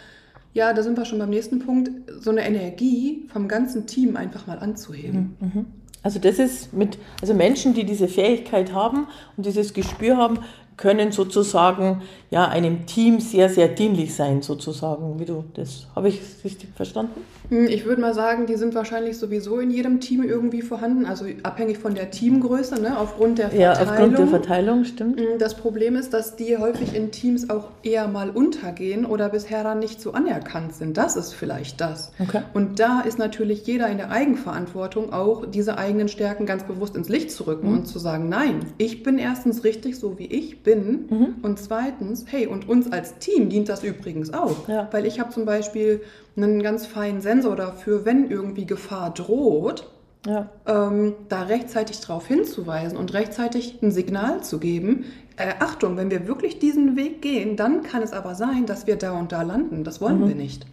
ja, 0.53 0.73
da 0.73 0.83
sind 0.83 0.97
wir 0.97 1.05
schon 1.05 1.19
beim 1.19 1.29
nächsten 1.29 1.59
Punkt, 1.59 1.91
so 2.19 2.31
eine 2.31 2.45
Energie 2.45 3.27
vom 3.31 3.47
ganzen 3.47 3.85
Team 3.85 4.15
einfach 4.15 4.47
mal 4.47 4.59
anzuheben. 4.59 5.35
Mhm. 5.39 5.47
mhm. 5.53 5.65
Also 6.03 6.19
das 6.19 6.39
ist 6.39 6.73
mit, 6.73 6.97
also 7.19 7.33
Menschen, 7.33 7.73
die 7.73 7.83
diese 7.83 8.07
Fähigkeit 8.07 8.71
haben 8.71 9.07
und 9.35 9.45
dieses 9.45 9.73
Gespür 9.73 10.15
haben, 10.15 10.39
können 10.77 11.12
sozusagen 11.12 12.03
ja 12.29 12.48
einem 12.48 12.86
Team 12.86 13.19
sehr, 13.19 13.50
sehr 13.50 13.67
dienlich 13.67 14.13
sein, 14.13 14.43
sozusagen, 14.43 15.19
wie 15.19 15.25
du 15.25 15.43
das, 15.55 15.88
habe 15.96 16.10
ich 16.10 16.22
richtig 16.43 16.69
verstanden? 16.75 17.22
Hm, 17.50 17.65
ich 17.67 17.86
würde 17.86 18.01
mal 18.01 18.13
sagen, 18.13 18.46
die 18.46 18.55
sind 18.55 18.75
wahrscheinlich 18.75 19.17
sowieso 19.17 19.60
in 19.60 19.72
jedem 19.72 20.00
Team 20.01 20.22
irgendwie 20.22 20.62
vorhanden, 20.62 21.05
also 21.05 21.25
abhängig 21.41 21.79
von 21.79 21.96
der 21.96 22.12
Teamgröße, 22.12 22.79
ne, 22.79 23.00
aufgrund 23.00 23.39
der 23.39 23.50
Verteilung. 23.50 23.75
Ja, 23.75 23.81
aufgrund 23.81 24.17
der 24.19 24.27
Verteilung, 24.27 24.84
stimmt. 24.86 25.19
Hm, 25.19 25.39
das 25.39 25.55
Problem 25.55 25.96
ist, 25.96 26.13
dass 26.13 26.36
die 26.36 26.57
häufig 26.57 26.93
in 26.93 27.12
Teams 27.12 27.50
auch 27.50 27.69
eher 27.81 28.07
mal 28.07 28.29
untergehen 28.29 29.05
oder 29.05 29.29
bisher 29.29 29.63
dann 29.63 29.79
nicht 29.79 30.00
so 30.00 30.12
anerkannt 30.12 30.75
sind. 30.75 30.98
Das 30.98 31.15
ist 31.15 31.34
vielleicht 31.34 31.81
das. 31.81 32.12
Okay. 32.19 32.41
Und 32.53 32.79
da 32.79 33.01
ist 33.01 33.17
natürlich 33.17 33.65
jeder 33.65 33.88
in 33.88 33.98
der 33.98 34.12
Eigenverantwortung 34.12 35.12
auch, 35.12 35.46
diese 35.48 35.77
eigenen 35.79 36.07
Stärken 36.07 36.46
ganz 36.46 36.63
bewusst 36.63 36.96
ins 36.96 37.10
Licht 37.10 37.31
zu 37.31 37.48
rücken 37.48 37.69
mhm. 37.69 37.77
und 37.79 37.86
zu 37.88 37.98
sagen, 37.98 38.29
nein, 38.29 38.60
ich 38.77 39.01
bin 39.01 39.17
erstens 39.17 39.63
richtig 39.63 39.98
so, 39.98 40.19
wie 40.19 40.25
ich 40.25 40.62
bin 40.62 40.66
mhm. 40.75 41.36
und 41.41 41.59
zweitens, 41.59 42.25
hey, 42.27 42.47
und 42.47 42.67
uns 42.67 42.91
als 42.91 43.17
Team 43.17 43.50
dient 43.50 43.69
das 43.69 43.83
übrigens 43.83 44.33
auch, 44.33 44.67
ja. 44.67 44.88
weil 44.91 45.05
ich 45.05 45.19
habe 45.19 45.29
zum 45.31 45.45
Beispiel 45.45 46.01
einen 46.36 46.62
ganz 46.62 46.86
feinen 46.86 47.21
Sensor 47.21 47.55
dafür, 47.55 48.05
wenn 48.05 48.29
irgendwie 48.29 48.65
Gefahr 48.65 49.13
droht, 49.13 49.89
ja. 50.25 50.50
ähm, 50.67 51.15
da 51.29 51.43
rechtzeitig 51.43 52.00
darauf 52.01 52.27
hinzuweisen 52.27 52.97
und 52.97 53.13
rechtzeitig 53.13 53.81
ein 53.81 53.91
Signal 53.91 54.43
zu 54.43 54.59
geben. 54.59 55.05
Äh, 55.38 55.53
Achtung, 55.59 55.97
wenn 55.97 56.12
wir 56.12 56.27
wirklich 56.27 56.59
diesen 56.59 56.95
Weg 56.95 57.21
gehen, 57.21 57.55
dann 57.55 57.83
kann 57.83 58.01
es 58.01 58.13
aber 58.13 58.36
sein, 58.36 58.65
dass 58.65 58.88
wir 58.88 58.95
da 58.95 59.17
und 59.17 59.31
da 59.31 59.41
landen. 59.41 59.83
Das 59.83 60.01
wollen 60.01 60.21
mhm. 60.21 60.27
wir 60.27 60.36
nicht. 60.36 60.65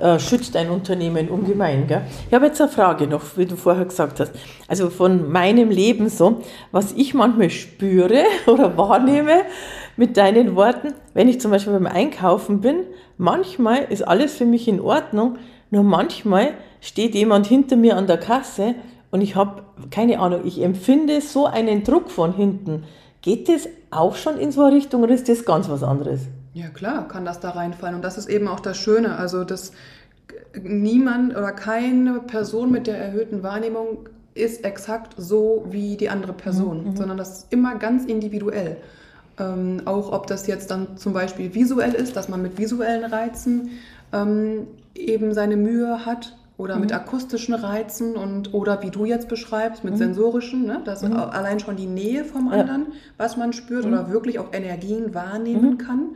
Äh, 0.00 0.18
schützt 0.18 0.56
ein 0.56 0.70
Unternehmen 0.70 1.28
ungemein. 1.28 1.86
Gell? 1.86 2.02
Ich 2.28 2.34
habe 2.34 2.46
jetzt 2.46 2.60
eine 2.60 2.70
Frage 2.70 3.06
noch, 3.06 3.22
wie 3.36 3.46
du 3.46 3.56
vorher 3.56 3.84
gesagt 3.84 4.20
hast. 4.20 4.32
Also 4.66 4.90
von 4.90 5.30
meinem 5.30 5.70
Leben 5.70 6.08
so, 6.08 6.42
was 6.70 6.92
ich 6.92 7.14
manchmal 7.14 7.50
spüre 7.50 8.22
oder 8.46 8.76
wahrnehme 8.76 9.42
mit 9.96 10.16
deinen 10.16 10.54
Worten, 10.54 10.94
wenn 11.14 11.28
ich 11.28 11.40
zum 11.40 11.50
Beispiel 11.50 11.72
beim 11.72 11.86
Einkaufen 11.86 12.60
bin, 12.60 12.84
manchmal 13.16 13.84
ist 13.90 14.02
alles 14.02 14.36
für 14.36 14.44
mich 14.44 14.68
in 14.68 14.80
Ordnung, 14.80 15.38
nur 15.70 15.82
manchmal 15.82 16.54
steht 16.80 17.14
jemand 17.14 17.46
hinter 17.46 17.76
mir 17.76 17.96
an 17.96 18.06
der 18.06 18.18
Kasse 18.18 18.76
und 19.10 19.20
ich 19.20 19.36
habe 19.36 19.62
keine 19.90 20.20
Ahnung, 20.20 20.42
ich 20.44 20.62
empfinde 20.62 21.20
so 21.20 21.46
einen 21.46 21.82
Druck 21.82 22.10
von 22.10 22.34
hinten. 22.34 22.84
Geht 23.22 23.48
das 23.48 23.68
auch 23.90 24.14
schon 24.14 24.38
in 24.38 24.52
so 24.52 24.62
eine 24.62 24.76
Richtung 24.76 25.02
oder 25.02 25.14
ist 25.14 25.28
das 25.28 25.44
ganz 25.44 25.68
was 25.68 25.82
anderes? 25.82 26.28
Ja, 26.58 26.70
klar, 26.70 27.06
kann 27.06 27.24
das 27.24 27.38
da 27.38 27.50
reinfallen. 27.50 27.94
Und 27.94 28.02
das 28.02 28.18
ist 28.18 28.28
eben 28.28 28.48
auch 28.48 28.58
das 28.58 28.76
Schöne. 28.76 29.16
Also, 29.16 29.44
dass 29.44 29.70
niemand 30.60 31.36
oder 31.36 31.52
keine 31.52 32.18
Person 32.18 32.72
mit 32.72 32.88
der 32.88 32.98
erhöhten 32.98 33.44
Wahrnehmung 33.44 34.08
ist 34.34 34.64
exakt 34.64 35.14
so 35.16 35.66
wie 35.70 35.96
die 35.96 36.10
andere 36.10 36.32
Person, 36.32 36.82
mhm. 36.82 36.90
mhm. 36.90 36.96
sondern 36.96 37.16
das 37.16 37.38
ist 37.38 37.52
immer 37.52 37.76
ganz 37.76 38.06
individuell. 38.06 38.76
Ähm, 39.38 39.82
auch 39.84 40.10
ob 40.10 40.26
das 40.26 40.48
jetzt 40.48 40.72
dann 40.72 40.96
zum 40.96 41.12
Beispiel 41.12 41.54
visuell 41.54 41.94
ist, 41.94 42.16
dass 42.16 42.28
man 42.28 42.42
mit 42.42 42.58
visuellen 42.58 43.04
Reizen 43.04 43.70
ähm, 44.12 44.66
eben 44.96 45.34
seine 45.34 45.56
Mühe 45.56 46.04
hat 46.06 46.36
oder 46.56 46.74
mhm. 46.74 46.80
mit 46.80 46.92
akustischen 46.92 47.54
Reizen 47.54 48.16
und 48.16 48.52
oder 48.52 48.82
wie 48.82 48.90
du 48.90 49.04
jetzt 49.04 49.28
beschreibst, 49.28 49.84
mit 49.84 49.94
mhm. 49.94 49.98
sensorischen, 49.98 50.66
ne? 50.66 50.82
das 50.84 51.02
mhm. 51.02 51.12
allein 51.12 51.60
schon 51.60 51.76
die 51.76 51.86
Nähe 51.86 52.24
vom 52.24 52.48
anderen, 52.48 52.86
was 53.16 53.36
man 53.36 53.52
spürt 53.52 53.84
mhm. 53.84 53.92
oder 53.92 54.10
wirklich 54.10 54.40
auch 54.40 54.52
Energien 54.52 55.14
wahrnehmen 55.14 55.74
mhm. 55.74 55.78
kann. 55.78 56.08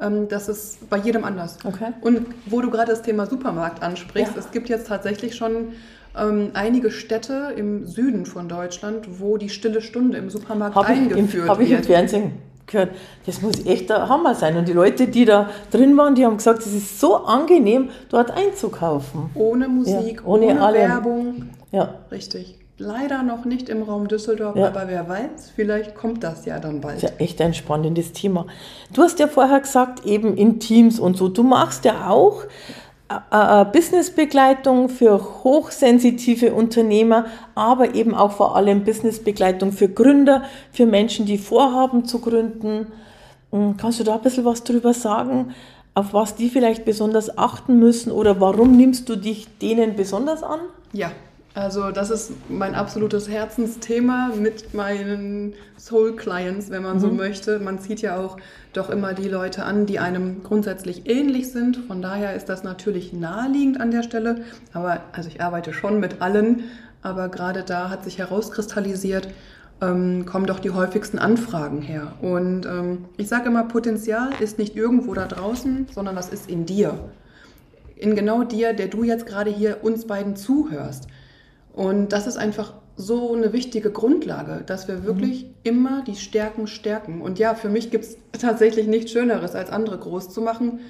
Ähm, 0.00 0.28
das 0.28 0.48
ist 0.48 0.88
bei 0.88 0.96
jedem 0.98 1.24
anders. 1.24 1.58
Okay. 1.64 1.92
Und 2.00 2.26
wo 2.46 2.60
du 2.60 2.70
gerade 2.70 2.90
das 2.90 3.02
Thema 3.02 3.26
Supermarkt 3.26 3.82
ansprichst, 3.82 4.34
ja. 4.34 4.40
es 4.40 4.50
gibt 4.50 4.68
jetzt 4.68 4.86
tatsächlich 4.88 5.36
schon 5.36 5.72
ähm, 6.18 6.50
einige 6.54 6.90
Städte 6.90 7.54
im 7.56 7.86
Süden 7.86 8.26
von 8.26 8.48
Deutschland, 8.48 9.20
wo 9.20 9.36
die 9.36 9.48
stille 9.48 9.80
Stunde 9.80 10.18
im 10.18 10.30
Supermarkt 10.30 10.74
hab 10.74 10.88
eingeführt 10.88 11.48
Habe 11.48 11.64
ich 11.64 11.70
im 11.70 11.82
Fernsehen 11.82 12.32
gehört, 12.66 12.90
das 13.26 13.42
muss 13.42 13.66
echt 13.66 13.90
der 13.90 14.08
Hammer 14.08 14.34
sein. 14.34 14.56
Und 14.56 14.68
die 14.68 14.72
Leute, 14.72 15.08
die 15.08 15.24
da 15.24 15.50
drin 15.72 15.96
waren, 15.96 16.14
die 16.14 16.24
haben 16.24 16.36
gesagt, 16.36 16.60
es 16.60 16.72
ist 16.72 17.00
so 17.00 17.16
angenehm, 17.16 17.90
dort 18.08 18.30
einzukaufen. 18.30 19.30
Ohne 19.34 19.68
Musik, 19.68 20.20
ja, 20.20 20.24
ohne, 20.24 20.46
ohne 20.46 20.74
Werbung. 20.74 21.50
Ja. 21.72 21.94
Richtig. 22.10 22.59
Leider 22.82 23.22
noch 23.22 23.44
nicht 23.44 23.68
im 23.68 23.82
Raum 23.82 24.08
Düsseldorf, 24.08 24.56
ja. 24.56 24.68
aber 24.68 24.88
wer 24.88 25.06
weiß, 25.06 25.52
vielleicht 25.54 25.94
kommt 25.94 26.24
das 26.24 26.46
ja 26.46 26.58
dann 26.58 26.80
bald. 26.80 26.96
Das 26.96 27.02
ist 27.02 27.10
ja 27.10 27.16
echt 27.22 27.38
ein 27.42 27.52
spannendes 27.52 28.12
Thema. 28.12 28.46
Du 28.94 29.02
hast 29.02 29.18
ja 29.18 29.28
vorher 29.28 29.60
gesagt, 29.60 30.06
eben 30.06 30.34
in 30.34 30.60
Teams 30.60 30.98
und 30.98 31.18
so. 31.18 31.28
Du 31.28 31.42
machst 31.42 31.84
ja 31.84 32.08
auch 32.08 32.44
äh, 33.10 33.16
äh, 33.60 33.66
Businessbegleitung 33.66 34.88
für 34.88 35.44
hochsensitive 35.44 36.54
Unternehmer, 36.54 37.26
aber 37.54 37.94
eben 37.94 38.14
auch 38.14 38.32
vor 38.32 38.56
allem 38.56 38.82
Businessbegleitung 38.82 39.72
für 39.72 39.90
Gründer, 39.90 40.44
für 40.72 40.86
Menschen, 40.86 41.26
die 41.26 41.36
vorhaben 41.36 42.06
zu 42.06 42.20
gründen. 42.20 42.86
Hm, 43.52 43.76
kannst 43.76 44.00
du 44.00 44.04
da 44.04 44.14
ein 44.14 44.22
bisschen 44.22 44.46
was 44.46 44.64
drüber 44.64 44.94
sagen, 44.94 45.54
auf 45.92 46.14
was 46.14 46.34
die 46.34 46.48
vielleicht 46.48 46.86
besonders 46.86 47.36
achten 47.36 47.78
müssen 47.78 48.10
oder 48.10 48.40
warum 48.40 48.74
nimmst 48.74 49.06
du 49.10 49.16
dich 49.16 49.48
denen 49.58 49.96
besonders 49.96 50.42
an? 50.42 50.60
Ja, 50.94 51.10
also 51.54 51.90
das 51.90 52.10
ist 52.10 52.32
mein 52.48 52.76
absolutes 52.76 53.28
Herzensthema 53.28 54.30
mit 54.38 54.72
meinen 54.72 55.54
Soul 55.76 56.14
Clients, 56.14 56.70
wenn 56.70 56.82
man 56.82 56.96
mhm. 56.96 57.00
so 57.00 57.08
möchte. 57.08 57.58
Man 57.58 57.80
zieht 57.80 58.02
ja 58.02 58.18
auch 58.20 58.36
doch 58.72 58.88
immer 58.88 59.14
die 59.14 59.28
Leute 59.28 59.64
an, 59.64 59.84
die 59.86 59.98
einem 59.98 60.44
grundsätzlich 60.44 61.08
ähnlich 61.08 61.50
sind. 61.50 61.76
Von 61.76 62.02
daher 62.02 62.34
ist 62.34 62.48
das 62.48 62.62
natürlich 62.62 63.12
naheliegend 63.12 63.80
an 63.80 63.90
der 63.90 64.04
Stelle. 64.04 64.42
Aber 64.72 65.00
also 65.12 65.28
ich 65.28 65.40
arbeite 65.40 65.72
schon 65.72 65.98
mit 65.98 66.22
allen, 66.22 66.64
aber 67.02 67.28
gerade 67.28 67.64
da 67.64 67.90
hat 67.90 68.04
sich 68.04 68.18
herauskristallisiert, 68.18 69.28
ähm, 69.80 70.26
kommen 70.26 70.46
doch 70.46 70.60
die 70.60 70.70
häufigsten 70.70 71.18
Anfragen 71.18 71.82
her. 71.82 72.12
Und 72.20 72.64
ähm, 72.66 73.06
ich 73.16 73.26
sage 73.26 73.48
immer, 73.48 73.64
Potenzial 73.64 74.30
ist 74.38 74.58
nicht 74.58 74.76
irgendwo 74.76 75.14
da 75.14 75.26
draußen, 75.26 75.88
sondern 75.92 76.14
das 76.14 76.28
ist 76.28 76.48
in 76.48 76.64
dir. 76.64 77.10
In 77.96 78.14
genau 78.14 78.44
dir, 78.44 78.72
der 78.72 78.86
du 78.86 79.02
jetzt 79.02 79.26
gerade 79.26 79.50
hier 79.50 79.82
uns 79.82 80.06
beiden 80.06 80.36
zuhörst. 80.36 81.08
Und 81.72 82.12
das 82.12 82.26
ist 82.26 82.36
einfach 82.36 82.74
so 82.96 83.34
eine 83.34 83.52
wichtige 83.52 83.90
Grundlage, 83.90 84.62
dass 84.66 84.88
wir 84.88 85.04
wirklich 85.04 85.44
mhm. 85.44 85.50
immer 85.64 86.04
die 86.04 86.16
Stärken 86.16 86.66
stärken. 86.66 87.22
Und 87.22 87.38
ja, 87.38 87.54
für 87.54 87.68
mich 87.68 87.90
gibt 87.90 88.04
es 88.04 88.16
tatsächlich 88.32 88.86
nichts 88.86 89.12
Schöneres, 89.12 89.54
als 89.54 89.70
andere 89.70 89.98
groß 89.98 90.30
zu 90.30 90.42
machen, 90.42 90.80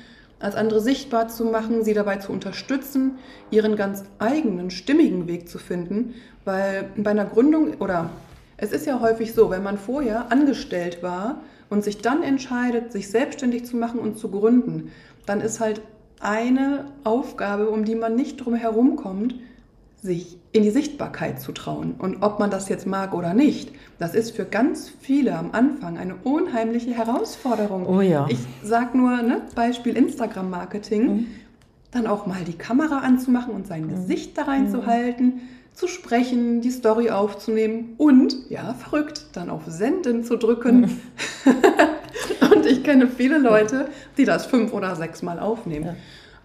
als 0.41 0.57
andere 0.57 0.81
sichtbar 0.81 1.29
zu 1.29 1.45
machen, 1.45 1.85
sie 1.85 1.95
dabei 1.95 2.17
zu 2.17 2.33
unterstützen, 2.33 3.19
ihren 3.51 3.77
ganz 3.77 4.05
eigenen, 4.19 4.71
stimmigen 4.71 5.29
Weg 5.29 5.49
zu 5.49 5.59
finden. 5.59 6.15
Weil 6.45 6.89
bei 6.97 7.11
einer 7.11 7.27
Gründung 7.27 7.75
oder 7.79 8.11
es 8.57 8.73
ist 8.73 8.87
ja 8.87 9.01
häufig 9.01 9.35
so, 9.35 9.51
wenn 9.51 9.63
man 9.63 9.79
vorher 9.79 10.33
angestellt 10.33 11.03
war 11.03 11.43
und 11.69 11.85
sich 11.85 11.99
dann 11.99 12.23
entscheidet, 12.23 12.93
sich 12.93 13.11
selbstständig 13.11 13.67
zu 13.67 13.77
machen 13.77 14.01
und 14.01 14.19
zu 14.19 14.31
gründen, 14.31 14.91
dann 15.27 15.41
ist 15.41 15.61
halt 15.61 15.83
eine 16.21 16.87
Aufgabe, 17.05 17.71
um 17.71 17.85
die 17.85 17.95
man 17.95 18.17
nicht 18.17 18.39
drum 18.39 18.55
herum 18.55 18.97
kommt, 18.97 19.35
sich 20.03 20.39
in 20.53 20.63
die 20.63 20.71
Sichtbarkeit 20.71 21.41
zu 21.41 21.53
trauen. 21.53 21.95
Und 21.99 22.23
ob 22.23 22.39
man 22.39 22.51
das 22.51 22.69
jetzt 22.69 22.87
mag 22.87 23.15
oder 23.15 23.35
nicht, 23.35 23.73
das 23.99 24.15
ist 24.15 24.35
für 24.35 24.45
ganz 24.45 24.91
viele 25.01 25.37
am 25.37 25.53
Anfang 25.53 25.99
eine 25.99 26.17
unheimliche 26.17 26.93
Herausforderung. 26.93 27.87
Oh 27.87 28.01
ja. 28.01 28.27
Ich 28.29 28.39
sage 28.63 28.97
nur, 28.97 29.23
ne, 29.23 29.43
Beispiel 29.55 29.97
Instagram-Marketing, 29.97 31.07
mhm. 31.07 31.27
dann 31.91 32.07
auch 32.07 32.27
mal 32.27 32.43
die 32.47 32.57
Kamera 32.57 32.99
anzumachen 32.99 33.55
und 33.55 33.67
sein 33.67 33.87
mhm. 33.87 33.91
Gesicht 33.91 34.39
da 34.39 34.45
reinzuhalten, 34.45 35.27
mhm. 35.27 35.41
zu 35.75 35.87
sprechen, 35.87 36.63
die 36.63 36.71
Story 36.71 37.11
aufzunehmen 37.11 37.95
und, 37.99 38.35
ja, 38.49 38.75
verrückt, 38.75 39.27
dann 39.35 39.51
auf 39.51 39.63
Senden 39.67 40.25
zu 40.25 40.37
drücken. 40.37 40.81
Mhm. 40.81 42.51
und 42.55 42.65
ich 42.65 42.83
kenne 42.83 43.07
viele 43.07 43.39
Leute, 43.39 43.89
die 44.17 44.25
das 44.25 44.47
fünf 44.47 44.73
oder 44.73 44.97
sechs 44.97 45.21
Mal 45.21 45.39
aufnehmen. 45.39 45.87
Ja. 45.87 45.97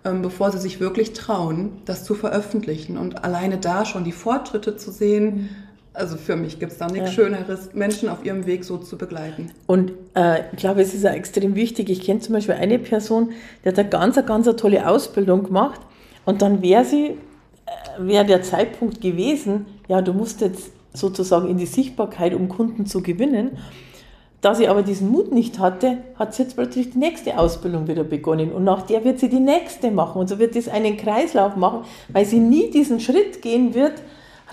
Ähm, 0.06 0.22
bevor 0.22 0.52
sie 0.52 0.60
sich 0.60 0.80
wirklich 0.80 1.14
trauen, 1.14 1.82
das 1.86 2.04
zu 2.04 2.14
veröffentlichen. 2.14 2.96
Und 2.96 3.24
alleine 3.24 3.58
da 3.58 3.86
schon 3.86 4.04
die 4.04 4.12
Fortschritte 4.12 4.78
zu 4.78 4.92
sehen, 4.92 5.26
mhm. 5.26 5.50
also 5.94 6.16
für 6.16 6.36
mich 6.36 6.60
gibt 6.60 6.74
es 6.74 6.78
da 6.78 6.86
nichts 6.86 7.10
ja. 7.10 7.14
Schöneres, 7.16 7.74
Menschen 7.74 8.10
auf 8.10 8.24
ihrem 8.24 8.46
Weg 8.46 8.66
so 8.66 8.78
zu 8.78 9.00
begleiten. 9.00 9.50
Und 9.66 9.94
äh, 10.14 10.42
ich 10.52 10.60
glaube, 10.60 10.84
es 10.84 10.94
ist 10.94 11.04
ja 11.04 11.12
extrem 11.12 11.56
wichtig. 11.56 11.90
Ich 11.90 12.02
kenne 12.02 12.20
zum 12.20 12.34
Beispiel 12.34 12.54
eine 12.54 12.78
Person, 12.78 13.32
die 13.64 13.70
hat 13.70 13.80
eine 13.80 13.90
ganz, 13.90 14.24
ganz 14.28 14.48
eine 14.48 14.56
tolle 14.56 14.88
Ausbildung 14.88 15.44
gemacht 15.46 15.82
und 16.24 16.44
dann 16.44 16.62
wäre 16.62 16.86
sie, 16.86 17.06
äh, 17.06 17.18
wäre 17.98 18.26
der 18.26 18.44
Zeitpunkt 18.44 19.02
gewesen, 19.02 19.66
ja, 19.88 20.04
du 20.04 20.14
musst 20.14 20.42
jetzt 20.42 20.70
sozusagen 20.94 21.50
in 21.50 21.58
die 21.58 21.66
Sichtbarkeit, 21.66 22.36
um 22.36 22.48
Kunden 22.48 22.86
zu 22.86 23.02
gewinnen. 23.02 23.58
Da 24.46 24.54
sie 24.54 24.68
aber 24.68 24.84
diesen 24.84 25.10
Mut 25.10 25.32
nicht 25.32 25.58
hatte, 25.58 25.98
hat 26.20 26.36
sie 26.36 26.44
jetzt 26.44 26.54
plötzlich 26.54 26.92
die 26.92 27.00
nächste 27.00 27.40
Ausbildung 27.40 27.88
wieder 27.88 28.04
begonnen. 28.04 28.52
Und 28.52 28.64
nach 28.64 28.84
der 28.84 29.04
wird 29.04 29.20
sie 29.20 29.28
die 29.28 29.40
nächste 29.40 29.90
machen. 29.90 30.20
Und 30.20 30.28
so 30.28 30.38
wird 30.38 30.56
es 30.56 30.68
einen 30.70 30.98
Kreislauf 30.98 31.56
machen, 31.56 31.84
weil 32.10 32.26
sie 32.26 32.38
nie 32.38 32.70
diesen 32.70 33.00
Schritt 33.00 33.42
gehen 33.42 33.74
wird, 33.74 34.04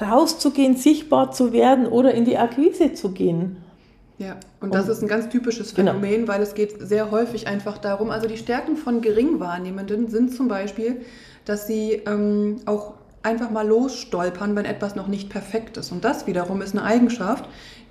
rauszugehen, 0.01 0.77
sichtbar 0.77 1.33
zu 1.33 1.53
werden 1.53 1.85
oder 1.85 2.15
in 2.15 2.25
die 2.25 2.39
Akquise 2.39 2.95
zu 2.95 3.11
gehen. 3.11 3.59
Ja, 4.17 4.37
und 4.63 4.75
das 4.75 4.89
ist 4.89 5.03
ein 5.03 5.09
ganz 5.09 5.29
typisches 5.29 5.75
genau. 5.75 5.93
Phänomen, 5.93 6.21
genau. 6.23 6.29
weil 6.29 6.41
es 6.41 6.55
geht 6.55 6.73
sehr 6.81 7.11
häufig 7.11 7.47
einfach 7.47 7.77
darum, 7.77 8.11
also 8.11 8.27
die 8.27 8.39
Stärken 8.39 8.79
von 8.79 9.03
Geringwahrnehmenden 9.03 10.09
sind 10.09 10.35
zum 10.35 10.49
Beispiel, 10.49 11.03
dass 11.45 11.67
sie 11.67 12.01
ähm, 12.07 12.61
auch 12.65 12.95
einfach 13.23 13.51
mal 13.51 13.69
losstolpern, 13.69 14.57
wenn 14.57 14.65
etwas 14.65 14.97
noch 14.97 15.07
nicht 15.07 15.29
perfekt 15.29 15.77
ist. 15.77 15.93
Und 15.93 16.03
das 16.03 16.27
wiederum 16.27 16.63
ist 16.63 16.75
eine 16.75 16.83
Eigenschaft, 16.83 17.45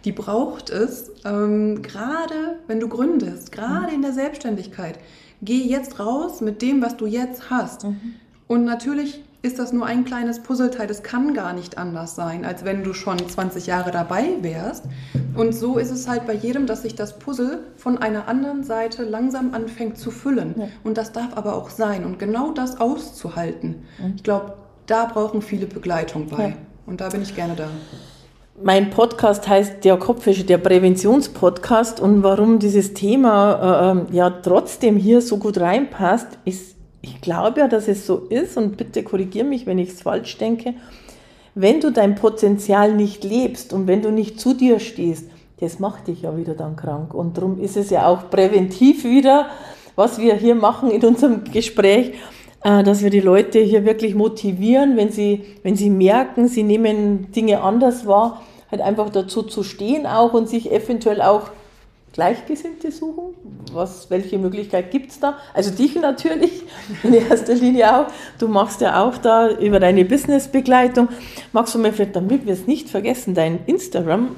die 0.06 0.12
braucht 0.12 0.70
es, 0.70 1.12
ähm, 1.26 1.82
gerade 1.82 2.60
wenn 2.68 2.80
du 2.80 2.88
gründest, 2.88 3.52
gerade 3.52 3.90
mhm. 3.90 3.96
in 3.96 4.02
der 4.02 4.14
Selbstständigkeit. 4.14 5.00
Geh 5.42 5.64
jetzt 5.64 6.00
raus 6.00 6.42
mit 6.42 6.62
dem, 6.62 6.82
was 6.82 6.98
du 6.98 7.06
jetzt 7.06 7.50
hast. 7.50 7.86
Mhm. 7.86 8.16
Und 8.48 8.66
natürlich 8.66 9.24
ist 9.44 9.58
das 9.58 9.74
nur 9.74 9.86
ein 9.86 10.06
kleines 10.06 10.42
Puzzleteil. 10.42 10.86
Das 10.86 11.02
kann 11.02 11.34
gar 11.34 11.54
nicht 11.54 11.78
anders 11.78 12.16
sein, 12.16 12.46
als 12.46 12.64
wenn 12.64 12.84
du 12.84 12.94
schon 12.94 13.18
20 13.18 13.66
Jahre 13.66 13.92
dabei 13.92 14.30
wärst. 14.42 14.86
Und 15.36 15.54
so 15.54 15.78
ist 15.78 15.90
es 15.90 16.08
halt 16.08 16.28
bei 16.28 16.34
jedem, 16.34 16.68
dass 16.68 16.84
sich 16.84 16.94
das 16.94 17.18
Puzzle 17.18 17.60
von 17.76 17.98
einer 17.98 18.28
anderen 18.28 18.64
Seite 18.64 19.04
langsam 19.04 19.54
anfängt 19.54 19.98
zu 19.98 20.12
füllen. 20.12 20.54
Ja. 20.58 20.68
Und 20.84 20.98
das 20.98 21.12
darf 21.12 21.36
aber 21.36 21.56
auch 21.56 21.70
sein. 21.70 22.06
Und 22.06 22.20
genau 22.20 22.52
das 22.52 22.80
auszuhalten, 22.80 23.84
mhm. 23.98 24.14
ich 24.16 24.24
glaube, 24.24 24.54
da 24.86 25.06
brauchen 25.06 25.42
viele 25.42 25.66
Begleitung 25.66 26.28
bei. 26.28 26.50
Ja. 26.50 26.56
Und 26.86 27.02
da 27.02 27.10
bin 27.10 27.22
ich 27.22 27.36
gerne 27.36 27.56
da 27.56 27.70
mein 28.60 28.90
Podcast 28.90 29.48
heißt 29.48 29.84
Der 29.84 29.98
Kopfwäsche, 29.98 30.44
der 30.44 30.58
Präventionspodcast. 30.58 32.00
Und 32.00 32.24
warum 32.24 32.60
dieses 32.60 32.94
Thema 32.94 33.54
äh, 33.54 33.92
ähm, 33.92 34.08
ja 34.12 34.30
trotzdem 34.30 34.98
hier 34.98 35.22
so 35.22 35.38
gut 35.38 35.60
reinpasst, 35.60 36.28
ist, 36.46 36.76
ich 37.02 37.22
glaube 37.22 37.62
ja, 37.62 37.68
dass 37.68 37.88
es 37.88 38.06
so 38.06 38.18
ist, 38.30 38.58
und 38.58 38.78
bitte 38.78 39.04
korrigiere 39.04 39.46
mich, 39.46 39.66
wenn 39.66 39.80
ich 39.80 39.90
es 39.90 40.02
falsch 40.02 40.38
denke, 40.38 40.74
wenn 41.56 41.82
du 41.82 41.92
dein 41.92 42.16
Potenzial 42.16 42.94
nicht 42.94 43.24
lebst 43.24 43.74
und 43.74 43.88
wenn 43.88 44.02
du 44.02 44.12
nicht 44.12 44.40
zu 44.40 44.54
dir 44.54 44.80
stehst, 44.80 45.26
das 45.60 45.80
macht 45.80 46.08
dich 46.08 46.24
ja 46.24 46.38
wieder 46.38 46.54
dann 46.54 46.76
krank. 46.76 47.14
Und 47.14 47.38
darum 47.38 47.60
ist 47.60 47.78
es 47.78 47.90
ja 47.90 48.08
auch 48.08 48.30
präventiv 48.30 49.04
wieder, 49.04 49.48
was 49.96 50.18
wir 50.18 50.36
hier 50.36 50.56
machen 50.56 50.90
in 50.90 51.04
unserem 51.04 51.44
Gespräch, 51.44 52.14
dass 52.64 53.02
wir 53.02 53.10
die 53.10 53.20
Leute 53.20 53.60
hier 53.60 53.86
wirklich 53.86 54.16
motivieren, 54.16 54.98
wenn 54.98 55.12
sie, 55.12 55.46
wenn 55.64 55.76
sie 55.76 55.90
merken, 55.90 56.48
sie 56.48 56.64
nehmen 56.64 57.32
Dinge 57.32 57.62
anders 57.62 58.06
wahr, 58.06 58.42
halt 58.70 58.82
einfach 58.82 59.10
dazu 59.10 59.44
zu 59.44 59.64
stehen 59.64 60.06
auch 60.06 60.34
und 60.34 60.48
sich 60.48 60.72
eventuell 60.72 61.22
auch 61.22 61.50
Gleichgesinnte 62.14 62.92
suchen? 62.92 63.36
Was, 63.72 64.10
welche 64.10 64.38
Möglichkeit 64.38 64.92
gibt 64.92 65.12
es 65.12 65.20
da? 65.20 65.38
Also 65.54 65.72
dich 65.72 65.96
natürlich 65.96 66.64
in 67.04 67.14
erster 67.14 67.54
Linie 67.54 67.96
auch. 67.96 68.08
Du 68.38 68.48
machst 68.48 68.82
ja 68.82 69.04
auch 69.04 69.18
da 69.18 69.50
über 69.50 69.80
deine 69.80 70.04
Businessbegleitung. 70.04 71.08
Magst 71.54 71.74
du 71.74 71.80
mir 71.80 71.94
vielleicht, 71.94 72.16
damit 72.16 72.46
wir 72.46 72.54
es 72.54 72.68
nicht 72.68 72.90
vergessen, 72.90 73.34
dein 73.34 73.60
Instagram 73.66 74.36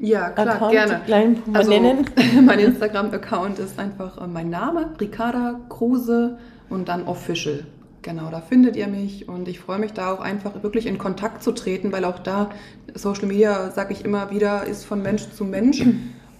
ja, 0.00 0.30
klar, 0.30 0.48
Account 0.48 0.70
gerne. 0.70 1.00
Mal 1.08 1.36
Also, 1.54 1.70
nennen? 1.70 2.08
mein 2.46 2.60
Instagram-Account 2.60 3.58
ist 3.58 3.78
einfach 3.80 4.22
äh, 4.22 4.28
mein 4.28 4.48
Name, 4.48 4.90
Ricarda 5.00 5.58
Kruse 5.68 6.38
und 6.70 6.88
dann 6.88 7.06
Official. 7.06 7.64
Genau, 8.02 8.30
da 8.30 8.40
findet 8.40 8.76
ihr 8.76 8.86
mich 8.86 9.28
und 9.28 9.48
ich 9.48 9.58
freue 9.58 9.78
mich 9.78 9.92
da 9.92 10.12
auch 10.12 10.20
einfach 10.20 10.62
wirklich 10.62 10.86
in 10.86 10.98
Kontakt 10.98 11.42
zu 11.42 11.52
treten, 11.52 11.90
weil 11.92 12.04
auch 12.04 12.18
da 12.18 12.50
Social 12.94 13.26
Media, 13.26 13.70
sage 13.70 13.92
ich 13.92 14.04
immer 14.04 14.30
wieder, 14.30 14.64
ist 14.64 14.84
von 14.84 15.02
Mensch 15.02 15.30
zu 15.30 15.44
Mensch 15.44 15.84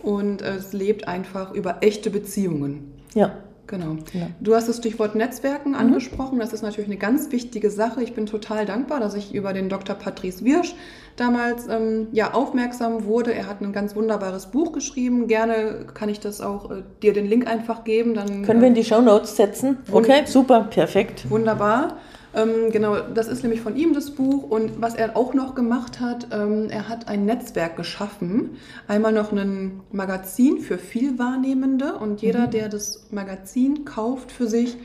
und 0.02 0.40
es 0.40 0.72
lebt 0.72 1.08
einfach 1.08 1.52
über 1.52 1.78
echte 1.80 2.10
Beziehungen. 2.10 2.92
Ja. 3.14 3.32
Genau. 3.68 3.96
Ja. 4.14 4.28
Du 4.40 4.54
hast 4.54 4.68
das 4.68 4.78
Stichwort 4.78 5.14
Netzwerken 5.14 5.74
angesprochen. 5.74 6.38
Das 6.38 6.52
ist 6.52 6.62
natürlich 6.62 6.88
eine 6.88 6.98
ganz 6.98 7.30
wichtige 7.30 7.70
Sache. 7.70 8.02
Ich 8.02 8.14
bin 8.14 8.26
total 8.26 8.64
dankbar, 8.64 8.98
dass 8.98 9.14
ich 9.14 9.34
über 9.34 9.52
den 9.52 9.68
Dr. 9.68 9.94
Patrice 9.94 10.44
Wirsch 10.44 10.74
damals 11.16 11.68
ähm, 11.68 12.08
ja, 12.12 12.32
aufmerksam 12.32 13.04
wurde. 13.04 13.34
Er 13.34 13.46
hat 13.46 13.60
ein 13.60 13.72
ganz 13.72 13.94
wunderbares 13.94 14.46
Buch 14.46 14.72
geschrieben. 14.72 15.28
Gerne 15.28 15.86
kann 15.92 16.08
ich 16.08 16.18
das 16.18 16.40
auch 16.40 16.70
äh, 16.70 16.82
dir 17.02 17.12
den 17.12 17.26
Link 17.26 17.46
einfach 17.46 17.84
geben. 17.84 18.14
Dann, 18.14 18.42
Können 18.42 18.62
wir 18.62 18.68
in 18.68 18.74
die 18.74 18.84
Show 18.84 19.02
Notes 19.02 19.36
setzen? 19.36 19.78
Okay, 19.92 20.22
super, 20.24 20.64
perfekt. 20.70 21.30
Wunderbar. 21.30 21.98
Ähm, 22.38 22.70
genau, 22.70 23.00
das 23.00 23.26
ist 23.26 23.42
nämlich 23.42 23.60
von 23.60 23.74
ihm 23.76 23.94
das 23.94 24.12
Buch. 24.12 24.44
Und 24.44 24.80
was 24.80 24.94
er 24.94 25.16
auch 25.16 25.34
noch 25.34 25.54
gemacht 25.54 25.98
hat, 25.98 26.28
ähm, 26.32 26.68
er 26.70 26.88
hat 26.88 27.08
ein 27.08 27.24
Netzwerk 27.24 27.76
geschaffen. 27.76 28.56
Einmal 28.86 29.12
noch 29.12 29.32
ein 29.32 29.80
Magazin 29.90 30.60
für 30.60 30.78
Vielwahrnehmende. 30.78 31.94
Und 31.94 32.22
jeder, 32.22 32.46
der 32.46 32.68
das 32.68 33.08
Magazin 33.10 33.84
kauft 33.84 34.30
für 34.30 34.46
sich, 34.46 34.76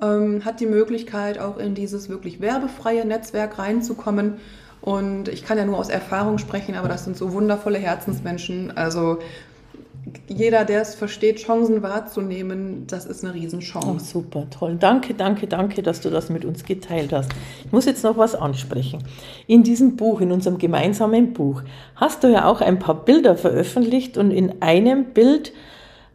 ähm, 0.00 0.44
hat 0.44 0.60
die 0.60 0.66
Möglichkeit, 0.66 1.38
auch 1.38 1.58
in 1.58 1.74
dieses 1.74 2.08
wirklich 2.08 2.40
werbefreie 2.40 3.04
Netzwerk 3.04 3.58
reinzukommen. 3.58 4.34
Und 4.80 5.28
ich 5.28 5.44
kann 5.44 5.58
ja 5.58 5.66
nur 5.66 5.78
aus 5.78 5.90
Erfahrung 5.90 6.38
sprechen, 6.38 6.74
aber 6.74 6.88
das 6.88 7.04
sind 7.04 7.16
so 7.16 7.32
wundervolle 7.32 7.78
Herzensmenschen. 7.78 8.76
Also 8.76 9.18
jeder, 10.30 10.64
der 10.64 10.82
es 10.82 10.94
versteht, 10.94 11.38
Chancen 11.40 11.82
wahrzunehmen, 11.82 12.86
das 12.86 13.04
ist 13.04 13.24
eine 13.24 13.32
Oh, 13.32 13.36
Riesenchance. 13.36 14.04
super, 14.12 14.46
toll. 14.48 14.76
Danke, 14.78 15.14
danke, 15.14 15.46
danke, 15.46 15.82
dass 15.82 16.00
du 16.00 16.08
das 16.08 16.30
mit 16.30 16.44
uns 16.44 16.64
geteilt 16.64 17.12
hast. 17.12 17.30
Ich 17.64 17.72
muss 17.72 17.84
jetzt 17.84 18.04
noch 18.04 18.16
was 18.16 18.34
ansprechen. 18.34 19.02
In 19.46 19.62
diesem 19.64 19.96
Buch, 19.96 20.20
in 20.20 20.30
unserem 20.30 20.58
gemeinsamen 20.58 21.32
Buch, 21.32 21.62
hast 21.96 22.22
du 22.22 22.28
ja 22.28 22.44
auch 22.44 22.60
ein 22.60 22.78
paar 22.78 23.04
Bilder 23.04 23.36
veröffentlicht 23.36 24.16
und 24.16 24.30
in 24.30 24.62
einem 24.62 25.06
Bild 25.12 25.52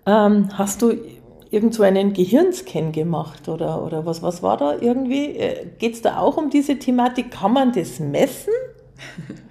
ähm, 0.05 0.49
hast 0.57 0.81
du 0.81 0.93
irgend 1.51 1.73
so 1.73 1.83
einen 1.83 2.13
Gehirnscan 2.13 2.91
gemacht 2.91 3.49
oder, 3.49 3.83
oder 3.83 4.05
was, 4.05 4.21
was 4.21 4.41
war 4.41 4.57
da 4.57 4.75
irgendwie? 4.79 5.37
Geht 5.77 5.93
es 5.93 6.01
da 6.01 6.17
auch 6.19 6.37
um 6.37 6.49
diese 6.49 6.77
Thematik? 6.79 7.31
Kann 7.31 7.53
man 7.53 7.73
das 7.73 7.99
messen? 7.99 8.53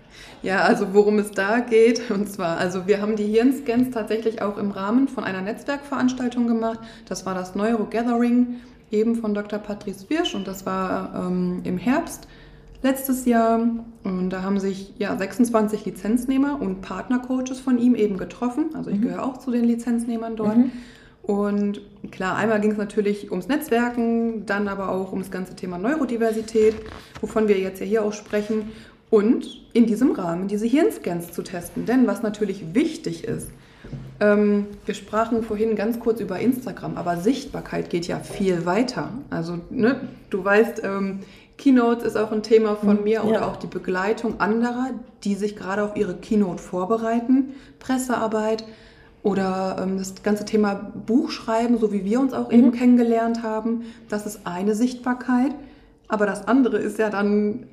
Ja, 0.44 0.60
also 0.60 0.92
worum 0.92 1.18
es 1.18 1.30
da 1.30 1.60
geht, 1.60 2.10
und 2.10 2.30
zwar, 2.30 2.58
also 2.58 2.86
wir 2.86 3.00
haben 3.00 3.16
die 3.16 3.24
Hirnscans 3.24 3.90
tatsächlich 3.90 4.42
auch 4.42 4.58
im 4.58 4.70
Rahmen 4.70 5.08
von 5.08 5.24
einer 5.24 5.40
Netzwerkveranstaltung 5.40 6.46
gemacht. 6.46 6.78
Das 7.08 7.24
war 7.24 7.34
das 7.34 7.54
Neuro 7.54 7.86
Gathering, 7.86 8.56
eben 8.90 9.16
von 9.16 9.32
Dr. 9.34 9.58
Patrice 9.58 10.08
Wirsch, 10.10 10.34
und 10.34 10.46
das 10.46 10.66
war 10.66 11.26
ähm, 11.26 11.62
im 11.64 11.78
Herbst 11.78 12.28
letztes 12.82 13.24
Jahr. 13.24 13.66
Und 14.04 14.30
da 14.30 14.42
haben 14.42 14.60
sich 14.60 14.92
ja 14.98 15.16
26 15.16 15.86
Lizenznehmer 15.86 16.60
und 16.60 16.82
Partnercoaches 16.82 17.58
von 17.60 17.78
ihm 17.78 17.94
eben 17.94 18.18
getroffen. 18.18 18.66
Also 18.74 18.90
ich 18.90 19.00
gehöre 19.00 19.24
auch 19.24 19.38
zu 19.38 19.50
den 19.50 19.64
Lizenznehmern 19.64 20.36
dort. 20.36 20.58
Und 21.22 21.80
klar, 22.10 22.36
einmal 22.36 22.60
ging 22.60 22.72
es 22.72 22.76
natürlich 22.76 23.30
ums 23.30 23.48
Netzwerken, 23.48 24.44
dann 24.44 24.68
aber 24.68 24.90
auch 24.90 25.12
ums 25.12 25.30
ganze 25.30 25.56
Thema 25.56 25.78
Neurodiversität, 25.78 26.74
wovon 27.22 27.48
wir 27.48 27.58
jetzt 27.58 27.80
ja 27.80 27.86
hier 27.86 28.04
auch 28.04 28.12
sprechen. 28.12 28.72
Und 29.14 29.60
in 29.72 29.86
diesem 29.86 30.10
Rahmen 30.10 30.48
diese 30.48 30.66
Hirnscans 30.66 31.30
zu 31.30 31.42
testen. 31.42 31.86
Denn 31.86 32.08
was 32.08 32.24
natürlich 32.24 32.74
wichtig 32.74 33.22
ist, 33.22 33.48
ähm, 34.18 34.66
wir 34.86 34.94
sprachen 34.96 35.44
vorhin 35.44 35.76
ganz 35.76 36.00
kurz 36.00 36.18
über 36.18 36.40
Instagram, 36.40 36.96
aber 36.96 37.18
Sichtbarkeit 37.18 37.90
geht 37.90 38.08
ja 38.08 38.18
viel 38.18 38.66
weiter. 38.66 39.10
Also, 39.30 39.60
ne, 39.70 40.00
du 40.30 40.44
weißt, 40.44 40.82
ähm, 40.82 41.20
Keynotes 41.58 42.02
ist 42.02 42.16
auch 42.16 42.32
ein 42.32 42.42
Thema 42.42 42.74
von 42.74 43.04
mir 43.04 43.22
oder 43.22 43.42
ja. 43.42 43.46
auch 43.46 43.54
die 43.54 43.68
Begleitung 43.68 44.40
anderer, 44.40 44.90
die 45.22 45.36
sich 45.36 45.54
gerade 45.54 45.84
auf 45.84 45.94
ihre 45.96 46.16
Keynote 46.16 46.60
vorbereiten, 46.60 47.54
Pressearbeit 47.78 48.64
oder 49.22 49.76
ähm, 49.80 49.96
das 49.96 50.24
ganze 50.24 50.44
Thema 50.44 50.92
Buchschreiben, 51.06 51.78
so 51.78 51.92
wie 51.92 52.04
wir 52.04 52.18
uns 52.18 52.32
auch 52.32 52.50
eben 52.50 52.72
kennengelernt 52.72 53.44
haben. 53.44 53.84
Das 54.08 54.26
ist 54.26 54.40
eine 54.42 54.74
Sichtbarkeit. 54.74 55.52
Aber 56.08 56.26
das 56.26 56.46
andere 56.48 56.78
ist 56.78 56.98
ja 56.98 57.10
dann, 57.10 57.66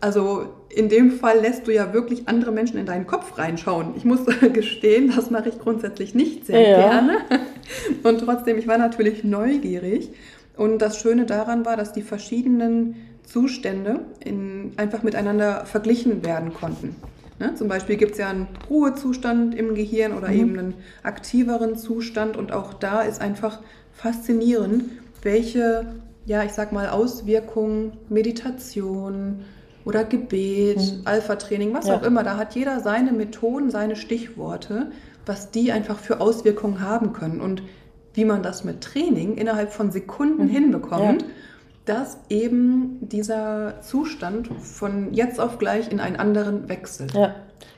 also 0.00 0.46
in 0.68 0.88
dem 0.88 1.10
Fall 1.12 1.40
lässt 1.40 1.66
du 1.66 1.72
ja 1.74 1.92
wirklich 1.92 2.28
andere 2.28 2.52
Menschen 2.52 2.78
in 2.78 2.86
deinen 2.86 3.06
Kopf 3.06 3.38
reinschauen. 3.38 3.94
Ich 3.96 4.04
muss 4.04 4.20
gestehen, 4.52 5.12
das 5.14 5.30
mache 5.30 5.48
ich 5.48 5.58
grundsätzlich 5.58 6.14
nicht 6.14 6.46
sehr 6.46 6.60
Ja. 6.60 6.88
gerne. 6.90 7.18
Und 8.02 8.18
trotzdem, 8.20 8.58
ich 8.58 8.66
war 8.68 8.78
natürlich 8.78 9.24
neugierig. 9.24 10.10
Und 10.56 10.78
das 10.78 10.98
Schöne 11.00 11.24
daran 11.26 11.64
war, 11.64 11.76
dass 11.76 11.92
die 11.92 12.02
verschiedenen 12.02 12.96
Zustände 13.24 14.00
in, 14.24 14.72
einfach 14.76 15.02
miteinander 15.02 15.64
verglichen 15.64 16.24
werden 16.24 16.52
konnten. 16.52 16.96
Ne? 17.38 17.54
Zum 17.54 17.68
Beispiel 17.68 17.96
gibt 17.96 18.12
es 18.12 18.18
ja 18.18 18.28
einen 18.28 18.48
Ruhezustand 18.68 19.54
im 19.54 19.74
Gehirn 19.74 20.12
oder 20.12 20.28
eben 20.30 20.58
einen 20.58 20.74
aktiveren 21.02 21.76
Zustand. 21.76 22.36
Und 22.36 22.52
auch 22.52 22.74
da 22.74 23.02
ist 23.02 23.20
einfach 23.20 23.60
faszinierend, 23.92 24.84
welche, 25.22 25.86
ja, 26.26 26.42
ich 26.44 26.52
sag 26.52 26.72
mal, 26.72 26.88
Auswirkungen 26.90 27.92
Meditation 28.08 29.44
oder 29.84 30.04
Gebet, 30.04 30.78
Alpha-Training, 31.04 31.72
was 31.74 31.88
Ja. 31.88 31.96
auch 31.96 32.02
immer, 32.02 32.22
da 32.22 32.36
hat 32.36 32.54
jeder 32.54 32.80
seine 32.80 33.12
Methoden, 33.12 33.70
seine 33.70 33.96
Stichworte, 33.96 34.90
was 35.26 35.50
die 35.50 35.72
einfach 35.72 35.98
für 35.98 36.20
Auswirkungen 36.20 36.80
haben 36.80 37.12
können. 37.12 37.40
Und 37.40 37.62
wie 38.14 38.24
man 38.24 38.42
das 38.42 38.64
mit 38.64 38.80
Training 38.80 39.36
innerhalb 39.36 39.72
von 39.72 39.90
Sekunden 39.90 40.48
hinbekommt, 40.48 41.22
Ja. 41.22 41.28
dass 41.84 42.18
eben 42.28 42.98
dieser 43.00 43.80
Zustand 43.80 44.48
von 44.60 45.12
jetzt 45.12 45.40
auf 45.40 45.58
gleich 45.58 45.90
in 45.90 46.00
einen 46.00 46.16
anderen 46.16 46.68
wechselt. 46.68 47.14
Ja, 47.14 47.34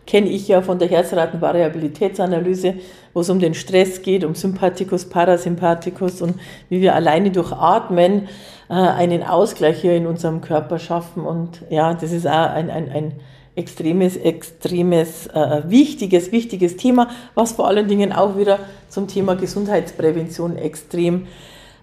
kenne 0.06 0.28
ich 0.28 0.48
ja 0.48 0.62
von 0.62 0.78
der 0.78 0.88
Herzratenvariabilitätsanalyse, 0.88 2.74
wo 3.14 3.20
es 3.20 3.30
um 3.30 3.38
den 3.38 3.54
Stress 3.54 4.02
geht, 4.02 4.24
um 4.24 4.34
Sympathikus, 4.34 5.04
Parasympathikus 5.04 6.22
und 6.22 6.40
wie 6.68 6.80
wir 6.80 6.94
alleine 6.94 7.30
durch 7.30 7.52
Atmen 7.52 8.28
äh, 8.68 8.74
einen 8.74 9.22
Ausgleich 9.22 9.80
hier 9.80 9.94
in 9.94 10.06
unserem 10.06 10.40
Körper 10.40 10.78
schaffen. 10.78 11.24
Und 11.24 11.62
ja, 11.70 11.94
das 11.94 12.12
ist 12.12 12.26
auch 12.26 12.50
ein, 12.50 12.70
ein, 12.70 12.90
ein 12.90 13.12
extremes, 13.54 14.16
extremes, 14.16 15.26
äh, 15.28 15.62
wichtiges, 15.66 16.32
wichtiges 16.32 16.76
Thema, 16.76 17.10
was 17.34 17.52
vor 17.52 17.68
allen 17.68 17.86
Dingen 17.86 18.12
auch 18.12 18.36
wieder 18.36 18.58
zum 18.88 19.08
Thema 19.08 19.34
Gesundheitsprävention 19.36 20.56
extrem 20.56 21.26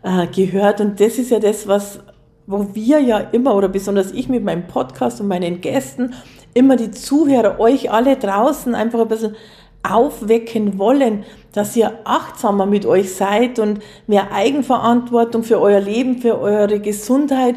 äh, 0.04 0.28
gehört. 0.28 0.82
Und 0.82 1.00
das 1.00 1.18
ist 1.20 1.32
ja 1.32 1.40
das, 1.40 1.68
was, 1.68 2.00
wo 2.48 2.74
wir 2.74 3.00
ja 3.00 3.20
immer, 3.20 3.56
oder 3.56 3.70
besonders 3.70 4.12
ich 4.12 4.30
mit 4.30 4.44
meinem 4.44 4.68
Podcast 4.68 5.22
und 5.22 5.28
meinen 5.28 5.62
Gästen, 5.62 6.14
immer 6.54 6.76
die 6.76 6.92
Zuhörer, 6.92 7.60
euch 7.60 7.92
alle 7.92 8.18
draußen 8.18 8.76
einfach 8.76 9.00
ein 9.02 9.08
bisschen 9.08 9.36
aufwecken 9.84 10.78
wollen, 10.78 11.24
dass 11.54 11.76
ihr 11.76 12.00
achtsamer 12.04 12.66
mit 12.66 12.86
euch 12.86 13.16
seid 13.16 13.60
und 13.60 13.80
mehr 14.08 14.32
Eigenverantwortung 14.32 15.44
für 15.44 15.62
euer 15.62 15.80
Leben, 15.80 16.18
für 16.22 16.40
eure 16.40 16.80
Gesundheit 16.80 17.56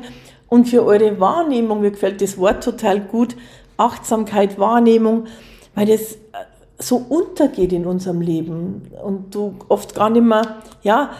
und 0.49 0.69
für 0.69 0.85
eure 0.85 1.19
Wahrnehmung. 1.19 1.81
Mir 1.81 1.91
gefällt 1.91 2.21
das 2.23 2.39
Wort 2.39 2.63
total 2.63 3.01
gut. 3.01 3.37
Achtsamkeit, 3.77 4.59
Wahrnehmung, 4.59 5.25
weil 5.75 5.87
das 5.87 6.13
äh, 6.13 6.17
so 6.79 6.97
untergeht 6.97 7.73
in 7.73 7.87
unserem 7.87 8.21
Leben 8.21 8.93
und 9.03 9.35
du 9.35 9.55
oft 9.69 9.95
gar 9.95 10.11
nicht 10.11 10.25
mehr, 10.25 10.57
ja, 10.83 11.11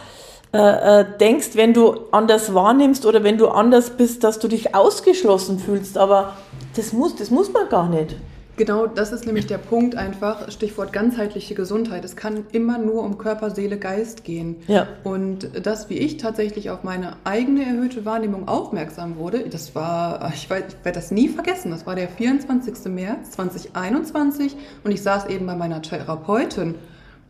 äh, 0.55 1.01
äh, 1.01 1.05
denkst, 1.19 1.51
wenn 1.55 1.73
du 1.73 1.95
anders 2.11 2.53
wahrnimmst 2.53 3.07
oder 3.07 3.25
wenn 3.25 3.39
du 3.39 3.49
anders 3.49 3.91
bist, 3.91 4.23
dass 4.23 4.39
du 4.39 4.49
dich 4.49 4.75
ausgeschlossen 4.75 5.59
fühlst. 5.59 5.97
Aber 5.97 6.37
das 6.77 6.93
muss, 6.93 7.17
das 7.17 7.31
muss 7.31 7.53
man 7.53 7.69
gar 7.69 7.89
nicht. 7.89 8.17
Genau, 8.57 8.87
das 8.87 9.13
ist 9.13 9.25
nämlich 9.25 9.47
der 9.47 9.57
Punkt 9.57 9.97
einfach, 9.97 10.51
Stichwort 10.51 10.93
ganzheitliche 10.93 11.55
Gesundheit. 11.55 12.05
Es 12.05 12.17
kann 12.17 12.45
immer 12.53 12.77
nur 12.77 13.03
um 13.03 13.17
Körper, 13.17 13.51
Seele, 13.51 13.79
Geist 13.79 14.25
gehen. 14.25 14.57
Ja. 14.69 14.87
Und 15.05 15.51
das, 15.67 15.89
wie 15.89 15.97
ich 15.97 16.19
tatsächlich 16.19 16.69
auf 16.69 16.85
meine 16.85 17.17
eigene 17.25 17.65
erhöhte 17.65 18.05
Wahrnehmung 18.05 18.49
aufmerksam 18.49 19.17
wurde, 19.17 19.49
das 19.49 19.75
war, 19.75 20.31
ich, 20.35 20.49
weiß- 20.49 20.65
ich 20.69 20.85
werde 20.85 20.99
das 20.99 21.11
nie 21.11 21.29
vergessen, 21.29 21.71
das 21.71 21.87
war 21.87 21.95
der 21.95 22.09
24. 22.09 22.93
März 22.93 23.31
2021 23.33 24.55
und 24.85 24.93
ich 24.93 25.03
saß 25.03 25.27
eben 25.27 25.47
bei 25.47 25.57
meiner 25.57 25.81
Therapeutin 25.81 26.75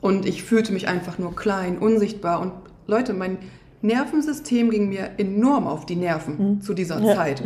und 0.00 0.26
ich 0.26 0.42
fühlte 0.42 0.72
mich 0.72 0.88
einfach 0.88 1.18
nur 1.18 1.37
klein, 1.37 1.78
unsichtbar 1.78 2.40
und 2.40 2.52
Leute, 2.88 3.12
mein 3.12 3.38
Nervensystem 3.81 4.70
ging 4.70 4.88
mir 4.88 5.11
enorm 5.18 5.68
auf 5.68 5.87
die 5.87 5.96
Nerven 5.96 6.37
mhm. 6.38 6.61
zu 6.62 6.74
dieser 6.74 7.00
ja. 7.00 7.14
Zeit. 7.14 7.44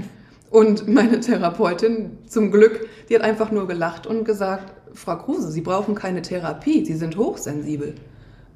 Und 0.50 0.88
meine 0.88 1.20
Therapeutin, 1.20 2.18
zum 2.26 2.50
Glück, 2.50 2.88
die 3.09 3.14
hat 3.14 3.22
einfach 3.22 3.50
nur 3.50 3.66
gelacht 3.66 4.06
und 4.06 4.24
gesagt, 4.24 4.72
Frau 4.94 5.16
Kruse, 5.16 5.50
Sie 5.50 5.61
brauchen 5.61 5.94
keine 5.94 6.22
Therapie, 6.22 6.85
Sie 6.85 6.94
sind 6.94 7.16
hochsensibel. 7.16 7.94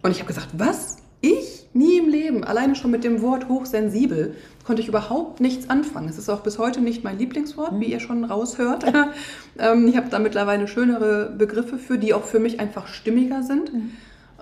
Und 0.03 0.11
ich 0.12 0.18
habe 0.18 0.29
gesagt, 0.29 0.48
was? 0.57 0.96
Ich? 1.20 1.68
Nie 1.72 1.98
im 1.98 2.09
Leben. 2.09 2.42
Alleine 2.42 2.74
schon 2.74 2.90
mit 2.90 3.05
dem 3.05 3.22
Wort 3.22 3.48
hochsensibel 3.48 4.35
konnte 4.64 4.83
ich 4.83 4.88
überhaupt 4.88 5.40
nichts 5.40 5.70
anfangen. 5.70 6.09
Es 6.09 6.18
ist 6.18 6.29
auch 6.29 6.40
bis 6.40 6.59
heute 6.59 6.81
nicht 6.81 7.05
mein 7.05 7.18
Lieblingswort, 7.18 7.79
wie 7.79 7.92
ihr 7.92 8.00
schon 8.00 8.24
raushört. 8.24 8.85
ähm, 9.59 9.87
ich 9.87 9.96
habe 9.96 10.09
da 10.11 10.18
mittlerweile 10.18 10.66
schönere 10.66 11.31
Begriffe 11.37 11.79
für, 11.79 11.98
die 11.98 12.14
auch 12.14 12.24
für 12.24 12.40
mich 12.40 12.59
einfach 12.59 12.88
stimmiger 12.88 13.42
sind. 13.42 13.70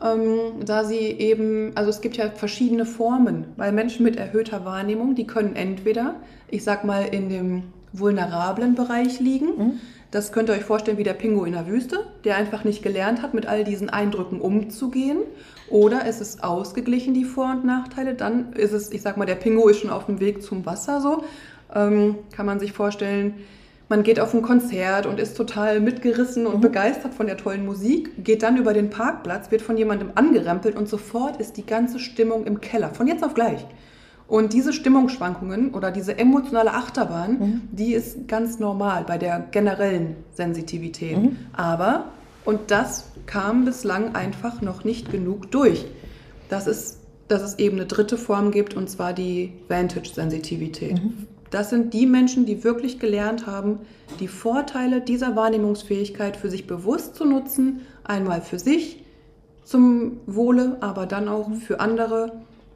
Ähm, 0.02 0.64
da 0.64 0.84
sie 0.84 0.98
eben, 0.98 1.72
also 1.74 1.90
es 1.90 2.00
gibt 2.00 2.16
ja 2.16 2.30
verschiedene 2.30 2.87
Formen, 2.87 3.46
weil 3.56 3.72
Menschen 3.72 4.04
mit 4.04 4.16
erhöhter 4.16 4.64
Wahrnehmung, 4.64 5.14
die 5.14 5.26
können 5.26 5.56
entweder, 5.56 6.16
ich 6.48 6.62
sag 6.62 6.84
mal, 6.84 7.02
in 7.02 7.28
dem 7.28 7.62
vulnerablen 7.92 8.74
Bereich 8.74 9.18
liegen. 9.18 9.46
Mhm. 9.46 9.72
Das 10.11 10.32
könnt 10.32 10.48
ihr 10.48 10.54
euch 10.54 10.64
vorstellen 10.64 10.98
wie 10.98 11.04
der 11.04 11.14
Pingo 11.14 11.44
in 11.44 11.52
der 11.52 11.66
Wüste, 11.66 12.06
der 12.24 12.37
einfach 12.37 12.64
nicht 12.64 12.82
gelernt 12.82 13.22
hat, 13.22 13.34
mit 13.34 13.46
all 13.46 13.64
diesen 13.64 13.90
Eindrücken 13.90 14.40
umzugehen. 14.40 15.18
Oder 15.68 16.06
es 16.06 16.20
ist 16.20 16.42
ausgeglichen, 16.42 17.12
die 17.12 17.24
Vor- 17.24 17.50
und 17.50 17.64
Nachteile. 17.64 18.14
Dann 18.14 18.52
ist 18.54 18.72
es, 18.72 18.90
ich 18.90 19.02
sag 19.02 19.18
mal, 19.18 19.26
der 19.26 19.34
Pingo 19.34 19.68
ist 19.68 19.80
schon 19.80 19.90
auf 19.90 20.06
dem 20.06 20.18
Weg 20.20 20.42
zum 20.42 20.64
Wasser 20.64 21.02
so. 21.02 21.24
Ähm, 21.74 22.16
kann 22.34 22.46
man 22.46 22.58
sich 22.58 22.72
vorstellen, 22.72 23.34
man 23.88 24.03
geht 24.03 24.20
auf 24.20 24.35
ein 24.35 24.42
Konzert 24.42 25.07
und 25.07 25.18
ist 25.18 25.37
total 25.37 25.81
mitgerissen 25.81 26.46
und 26.46 26.57
mhm. 26.57 26.61
begeistert 26.61 27.14
von 27.14 27.27
der 27.27 27.37
tollen 27.37 27.64
Musik, 27.64 28.22
geht 28.22 28.42
dann 28.42 28.57
über 28.57 28.74
den 28.74 28.90
Parkplatz, 28.90 29.51
wird 29.51 29.62
von 29.62 29.77
jemandem 29.77 30.11
angerempelt 30.14 30.77
und 30.77 30.88
sofort 30.88 31.38
ist 31.38 31.57
die 31.57 31.64
ganze 31.64 31.98
Stimmung 31.98 32.44
im 32.46 32.61
Keller, 32.61 32.90
von 32.90 33.07
jetzt 33.07 33.24
auf 33.24 33.35
gleich. 33.35 33.66
Und 34.27 34.53
diese 34.53 34.74
Stimmungsschwankungen 34.74 35.72
oder 35.72 35.90
diese 35.90 36.18
emotionale 36.18 36.74
Achterbahn, 36.74 37.38
mhm. 37.38 37.61
die 37.72 37.94
ist 37.94 38.29
ganz 38.29 38.59
normal 38.59 39.05
bei 39.07 39.16
der 39.16 39.40
generellen 39.51 40.16
Sensitivität. 40.35 41.16
Mhm. 41.16 41.37
Aber, 41.55 42.12
und 42.44 42.70
das 42.70 43.11
kam 43.24 43.64
bislang 43.64 44.14
einfach 44.14 44.61
noch 44.61 44.85
nicht 44.85 45.11
genug 45.11 45.51
durch, 45.51 45.87
dass 46.51 46.66
es, 46.66 46.98
dass 47.29 47.42
es 47.42 47.59
eben 47.59 47.77
eine 47.79 47.87
dritte 47.87 48.18
Form 48.18 48.51
gibt, 48.51 48.74
und 48.74 48.90
zwar 48.90 49.14
die 49.14 49.55
Vantage-Sensitivität. 49.68 51.03
Mhm. 51.03 51.27
Das 51.50 51.70
sind 51.70 51.94
die 51.94 52.06
Menschen, 52.06 52.46
die 52.46 52.64
wirklich 52.64 52.98
gelernt 52.98 53.46
haben, 53.46 53.80
die 54.20 54.28
Vorteile 54.28 55.00
dieser 55.00 55.37
Wahrnehmungsfähigkeit 55.37 56.37
für 56.37 56.50
sich 56.50 56.66
bewusst 56.66 57.14
zu 57.16 57.24
nutzen, 57.24 57.80
einmal 58.04 58.40
für 58.42 58.58
sich 58.58 59.04
zum 59.64 60.18
Wohle, 60.26 60.78
aber 60.80 61.06
dann 61.06 61.28
auch 61.28 61.50
für 61.54 61.80
andere 61.80 62.32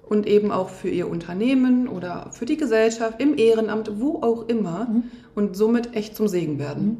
und 0.09 0.27
eben 0.27 0.53
auch 0.53 0.69
für 0.69 0.91
ihr 0.91 1.09
Unternehmen 1.09 1.89
oder 1.89 2.29
für 2.33 2.45
die 2.45 2.57
Gesellschaft, 2.59 3.21
im 3.21 3.39
Ehrenamt, 3.39 3.99
wo 3.99 4.21
auch 4.23 4.49
immer 4.49 4.87
mhm. 4.91 5.05
und 5.35 5.57
somit 5.57 5.97
echt 5.97 6.17
zum 6.17 6.29
Segen 6.29 6.59
werden. 6.59 6.85
Mhm. 6.85 6.97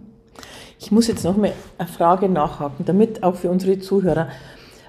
Ich 0.81 0.91
muss 0.91 1.07
jetzt 1.07 1.25
noch 1.25 1.37
mal 1.37 1.53
eine 1.79 1.89
Frage 1.89 2.29
nachhaken, 2.29 2.85
damit 2.85 3.23
auch 3.23 3.37
für 3.37 3.51
unsere 3.51 3.79
Zuhörer. 3.79 4.29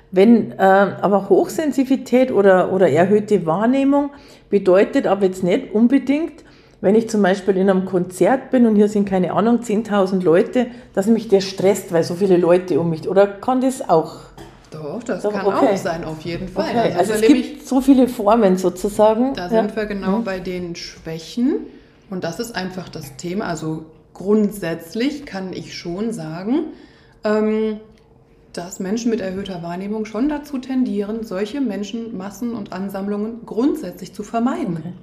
Wenn 0.09 0.51
äh, 0.51 0.55
aber 0.55 1.29
Hochsensitivität 1.29 2.31
oder, 2.31 2.71
oder 2.71 2.89
erhöhte 2.89 3.45
Wahrnehmung 3.45 4.11
bedeutet 4.49 5.05
aber 5.05 5.25
jetzt 5.25 5.43
nicht 5.43 5.73
unbedingt, 5.73 6.43
wenn 6.83 6.95
ich 6.95 7.09
zum 7.09 7.21
Beispiel 7.21 7.55
in 7.55 7.69
einem 7.69 7.85
Konzert 7.85 8.51
bin 8.51 8.67
und 8.67 8.75
hier 8.75 8.89
sind 8.89 9.07
keine 9.07 9.31
Ahnung 9.31 9.61
10.000 9.61 10.21
Leute, 10.21 10.67
dass 10.93 11.07
mich 11.07 11.29
der 11.29 11.39
stresst, 11.39 11.93
weil 11.93 12.03
so 12.03 12.15
viele 12.15 12.35
Leute 12.35 12.77
um 12.77 12.89
mich. 12.89 13.07
Oder 13.07 13.25
kann 13.25 13.61
das 13.61 13.87
auch 13.87 14.15
doch, 14.69 15.01
das 15.01 15.23
Doch, 15.23 15.31
kann 15.31 15.45
okay. 15.45 15.67
auch 15.67 15.77
sein, 15.77 16.03
auf 16.03 16.19
jeden 16.21 16.49
Fall. 16.49 16.65
Okay. 16.69 16.93
Also, 16.97 17.13
also 17.13 17.13
es 17.13 17.21
gibt 17.21 17.65
so 17.65 17.79
viele 17.79 18.09
Formen 18.09 18.57
sozusagen. 18.57 19.33
Da 19.33 19.47
sind 19.47 19.73
wir 19.77 19.85
genau 19.85 20.17
mhm. 20.17 20.23
bei 20.25 20.39
den 20.39 20.75
Schwächen. 20.75 21.67
Und 22.09 22.25
das 22.25 22.41
ist 22.41 22.53
einfach 22.53 22.89
das 22.89 23.15
Thema. 23.15 23.45
Also 23.45 23.85
grundsätzlich 24.13 25.25
kann 25.25 25.53
ich 25.53 25.77
schon 25.77 26.11
sagen, 26.11 26.73
ähm, 27.23 27.77
dass 28.51 28.81
Menschen 28.81 29.09
mit 29.09 29.21
erhöhter 29.21 29.63
Wahrnehmung 29.63 30.03
schon 30.03 30.27
dazu 30.27 30.57
tendieren, 30.57 31.23
solche 31.23 31.61
Menschenmassen 31.61 32.53
und 32.53 32.73
Ansammlungen 32.73 33.45
grundsätzlich 33.45 34.13
zu 34.13 34.23
vermeiden. 34.23 34.77
Okay. 34.79 34.93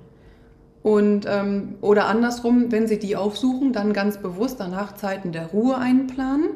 Und, 0.82 1.26
ähm, 1.28 1.74
oder 1.82 2.06
andersrum, 2.06 2.72
wenn 2.72 2.86
sie 2.86 2.98
die 2.98 3.16
aufsuchen, 3.16 3.72
dann 3.72 3.92
ganz 3.92 4.16
bewusst 4.16 4.60
danach 4.60 4.94
Zeiten 4.94 5.30
der 5.30 5.48
Ruhe 5.48 5.76
einplanen 5.76 6.50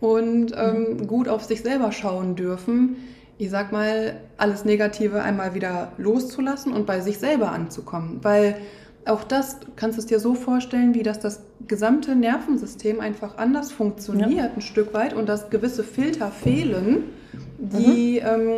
und 0.00 0.52
ähm, 0.56 0.96
mhm. 0.96 1.06
gut 1.06 1.28
auf 1.28 1.44
sich 1.44 1.62
selber 1.62 1.92
schauen 1.92 2.34
dürfen. 2.34 2.96
Ich 3.38 3.50
sag 3.50 3.72
mal, 3.72 4.16
alles 4.36 4.64
Negative 4.64 5.22
einmal 5.22 5.54
wieder 5.54 5.92
loszulassen 5.98 6.72
und 6.72 6.86
bei 6.86 7.00
sich 7.00 7.18
selber 7.18 7.52
anzukommen. 7.52 8.18
Weil 8.22 8.56
auch 9.06 9.22
das 9.22 9.58
kannst 9.76 9.98
du 9.98 10.00
es 10.00 10.06
dir 10.06 10.18
so 10.18 10.34
vorstellen, 10.34 10.94
wie 10.94 11.02
dass 11.02 11.20
das 11.20 11.42
gesamte 11.68 12.16
Nervensystem 12.16 13.00
einfach 13.00 13.38
anders 13.38 13.70
funktioniert, 13.70 14.30
ja. 14.30 14.50
ein 14.54 14.60
Stück 14.62 14.94
weit, 14.94 15.14
und 15.14 15.28
dass 15.28 15.50
gewisse 15.50 15.84
Filter 15.84 16.30
fehlen, 16.30 17.04
die 17.58 18.20
mhm. 18.20 18.26
ähm, 18.26 18.50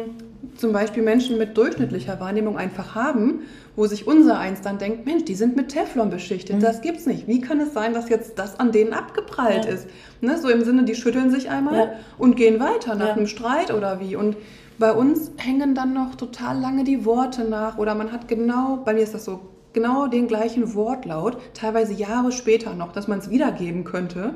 zum 0.56 0.72
Beispiel 0.72 1.02
Menschen 1.02 1.38
mit 1.38 1.56
durchschnittlicher 1.56 2.20
Wahrnehmung 2.20 2.56
einfach 2.56 2.94
haben, 2.94 3.40
wo 3.76 3.86
sich 3.86 4.06
unser 4.06 4.38
Eins 4.38 4.62
dann 4.62 4.78
denkt, 4.78 5.06
Mensch, 5.06 5.24
die 5.24 5.34
sind 5.34 5.56
mit 5.56 5.68
Teflon 5.68 6.10
beschichtet, 6.10 6.56
mhm. 6.56 6.60
das 6.60 6.80
gibt's 6.80 7.06
nicht. 7.06 7.26
Wie 7.28 7.40
kann 7.40 7.60
es 7.60 7.74
sein, 7.74 7.92
dass 7.92 8.08
jetzt 8.08 8.38
das 8.38 8.58
an 8.58 8.72
denen 8.72 8.92
abgeprallt 8.92 9.64
ja. 9.64 9.72
ist? 9.72 9.88
Ne? 10.20 10.38
So 10.38 10.48
im 10.48 10.64
Sinne, 10.64 10.84
die 10.84 10.94
schütteln 10.94 11.30
sich 11.30 11.50
einmal 11.50 11.76
ja. 11.76 11.90
und 12.18 12.36
gehen 12.36 12.60
weiter 12.60 12.94
nach 12.94 13.08
ja. 13.08 13.12
einem 13.14 13.26
Streit 13.26 13.72
oder 13.72 14.00
wie. 14.00 14.16
Und 14.16 14.36
bei 14.78 14.92
uns 14.92 15.30
hängen 15.36 15.74
dann 15.74 15.94
noch 15.94 16.14
total 16.14 16.58
lange 16.58 16.84
die 16.84 17.04
Worte 17.04 17.44
nach 17.44 17.78
oder 17.78 17.94
man 17.94 18.12
hat 18.12 18.28
genau, 18.28 18.80
bei 18.84 18.94
mir 18.94 19.02
ist 19.02 19.14
das 19.14 19.24
so, 19.24 19.40
genau 19.72 20.06
den 20.06 20.26
gleichen 20.26 20.74
Wortlaut, 20.74 21.36
teilweise 21.52 21.92
Jahre 21.92 22.32
später 22.32 22.74
noch, 22.74 22.92
dass 22.92 23.08
man 23.08 23.18
es 23.18 23.30
wiedergeben 23.30 23.84
könnte. 23.84 24.34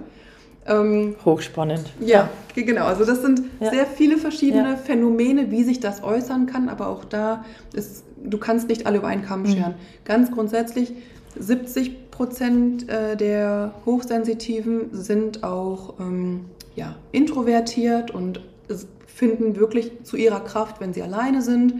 Ähm, 0.67 1.17
Hochspannend. 1.25 1.93
Ja, 2.01 2.29
genau. 2.55 2.87
Also 2.87 3.05
das 3.05 3.23
sind 3.23 3.43
ja. 3.61 3.71
sehr 3.71 3.87
viele 3.87 4.19
verschiedene 4.19 4.71
ja. 4.71 4.77
Phänomene, 4.77 5.51
wie 5.51 5.65
sich 5.65 5.81
das 5.81 6.03
äußern 6.03 6.47
kann, 6.47 6.69
aber 6.69 6.89
auch 6.89 7.05
da 7.05 7.45
ist, 7.73 8.05
du 8.23 8.39
kannst 8.39 8.69
nicht 8.69 8.87
alle 8.87 8.99
über 8.99 9.09
einen 9.09 9.25
Kamm 9.25 9.43
mhm. 9.43 9.47
scheren. 9.47 9.73
Mhm. 9.73 10.05
Ganz 10.05 10.31
grundsätzlich, 10.31 10.93
70 11.39 12.11
Prozent 12.11 12.89
äh, 12.89 13.17
der 13.17 13.73
Hochsensitiven 13.87 14.91
sind 14.93 15.43
auch 15.45 15.99
ähm, 16.01 16.47
ja, 16.75 16.97
introvertiert 17.13 18.11
und 18.11 18.41
finden 19.07 19.57
wirklich 19.57 19.93
zu 20.05 20.17
ihrer 20.17 20.41
Kraft, 20.41 20.81
wenn 20.81 20.93
sie 20.93 21.03
alleine 21.03 21.43
sind. 21.43 21.75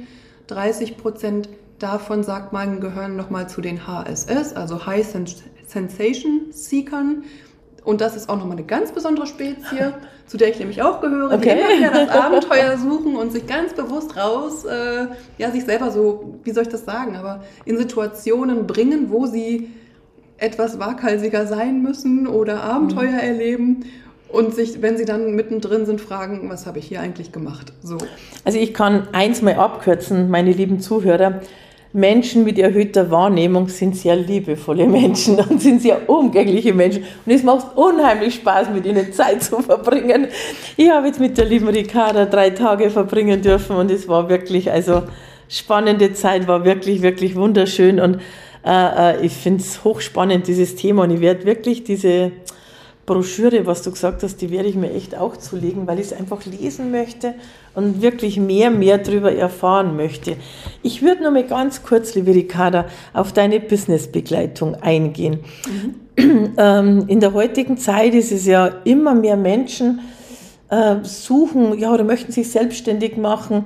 30 0.49 0.97
Prozent 0.97 1.49
davon, 1.79 2.23
sagt 2.23 2.53
man, 2.53 2.81
gehören 2.81 3.17
nochmal 3.17 3.49
zu 3.49 3.61
den 3.61 3.87
HSS, 3.87 4.53
also 4.53 4.87
High 4.87 5.07
Sensation 5.67 6.47
Seekern. 6.51 7.25
Und 7.85 8.01
das 8.01 8.15
ist 8.17 8.29
auch 8.29 8.37
nochmal 8.37 8.57
eine 8.57 8.67
ganz 8.67 8.93
besondere 8.93 9.27
Spezie, 9.27 9.95
zu 10.27 10.37
der 10.37 10.49
ich 10.49 10.59
nämlich 10.59 10.83
auch 10.83 11.01
gehöre, 11.01 11.33
okay. 11.33 11.57
die 11.57 11.61
immer 11.61 11.93
wieder 11.93 12.07
das 12.07 12.17
Abenteuer 12.25 12.79
suchen 12.79 13.17
und 13.17 13.33
sich 13.33 13.47
ganz 13.47 13.73
bewusst 13.73 14.17
raus, 14.17 14.65
äh, 14.65 15.07
ja, 15.39 15.51
sich 15.51 15.65
selber 15.65 15.91
so, 15.91 16.39
wie 16.45 16.51
soll 16.51 16.65
ich 16.65 16.69
das 16.69 16.85
sagen, 16.85 17.17
aber 17.17 17.43
in 17.65 17.79
Situationen 17.79 18.67
bringen, 18.67 19.11
wo 19.11 19.27
sie 19.27 19.71
etwas 20.37 20.79
waghalsiger 20.79 21.47
sein 21.47 21.83
müssen 21.83 22.27
oder 22.27 22.63
Abenteuer 22.63 23.13
mhm. 23.13 23.19
erleben 23.19 23.85
und 24.29 24.55
sich, 24.55 24.81
wenn 24.81 24.97
sie 24.97 25.05
dann 25.05 25.35
mittendrin 25.35 25.87
sind, 25.87 26.01
fragen, 26.01 26.49
was 26.49 26.67
habe 26.67 26.79
ich 26.79 26.87
hier 26.87 27.01
eigentlich 27.01 27.33
gemacht? 27.33 27.73
So. 27.83 27.99
Also 28.45 28.59
ich 28.59 28.73
kann 28.73 29.09
eins 29.13 29.43
mal 29.43 29.55
abkürzen, 29.55 30.31
meine 30.31 30.53
lieben 30.53 30.81
Zuhörer. 30.81 31.41
Menschen 31.93 32.45
mit 32.45 32.57
erhöhter 32.59 33.11
Wahrnehmung 33.11 33.69
sind 33.69 33.97
sehr 33.97 34.15
liebevolle 34.15 34.87
Menschen 34.87 35.41
und 35.41 35.61
sind 35.61 35.83
sehr 35.83 36.09
umgängliche 36.09 36.73
Menschen. 36.73 37.05
Und 37.27 37.33
es 37.33 37.43
macht 37.43 37.77
unheimlich 37.77 38.37
Spaß, 38.37 38.71
mit 38.71 38.87
ihnen 38.87 39.13
Zeit 39.13 39.43
zu 39.43 39.61
verbringen. 39.61 40.29
Ich 40.77 40.89
habe 40.91 41.09
jetzt 41.09 41.19
mit 41.19 41.37
der 41.37 41.47
lieben 41.47 41.69
Ricarda 41.69 42.27
drei 42.27 42.51
Tage 42.51 42.91
verbringen 42.91 43.43
dürfen 43.43 43.75
und 43.77 43.91
es 43.91 44.07
war 44.07 44.29
wirklich, 44.29 44.71
also 44.71 45.03
spannende 45.49 46.13
Zeit, 46.13 46.47
war 46.47 46.65
wirklich, 46.65 47.03
wirklich 47.03 47.35
wunderschön. 47.35 47.99
Und 47.99 48.21
äh, 48.65 49.15
äh 49.15 49.27
ich 49.27 49.33
finde 49.33 49.63
es 49.63 49.83
hochspannend, 49.83 50.47
dieses 50.47 50.77
Thema. 50.77 51.03
Und 51.03 51.11
ich 51.11 51.21
werde 51.21 51.45
wirklich 51.45 51.83
diese 51.83 52.31
Broschüre, 53.11 53.67
was 53.67 53.83
du 53.83 53.91
gesagt 53.91 54.23
hast, 54.23 54.37
die 54.41 54.53
werde 54.53 54.69
ich 54.69 54.77
mir 54.77 54.93
echt 54.93 55.17
auch 55.17 55.37
zulegen, 55.37 55.89
weil 55.89 55.99
ich 55.99 56.07
es 56.07 56.13
einfach 56.13 56.47
lesen 56.47 56.93
möchte 56.93 57.35
und 57.75 58.03
wirklich 58.03 58.39
mehr, 58.39 58.71
mehr 58.71 58.99
darüber 58.99 59.33
erfahren 59.33 59.97
möchte. 59.97 60.37
Ich 60.85 61.03
würde 61.03 61.25
nur 61.25 61.33
mal 61.33 61.43
ganz 61.43 61.83
kurz, 61.83 62.15
liebe 62.15 62.33
Ricarda, 62.33 62.87
auf 63.13 63.33
deine 63.33 63.59
Businessbegleitung 63.59 64.77
eingehen. 64.77 65.41
Mhm. 65.67 65.95
Ähm, 66.57 67.05
in 67.07 67.19
der 67.21 67.33
heutigen 67.33 67.79
Zeit 67.79 68.15
ist 68.15 68.31
es 68.31 68.45
ja 68.45 68.67
immer 68.85 69.15
mehr 69.15 69.37
Menschen 69.37 70.01
äh, 70.69 70.97
suchen, 71.03 71.79
ja, 71.79 71.93
oder 71.93 72.05
möchten 72.05 72.31
sich 72.31 72.51
selbstständig 72.51 73.17
machen, 73.17 73.65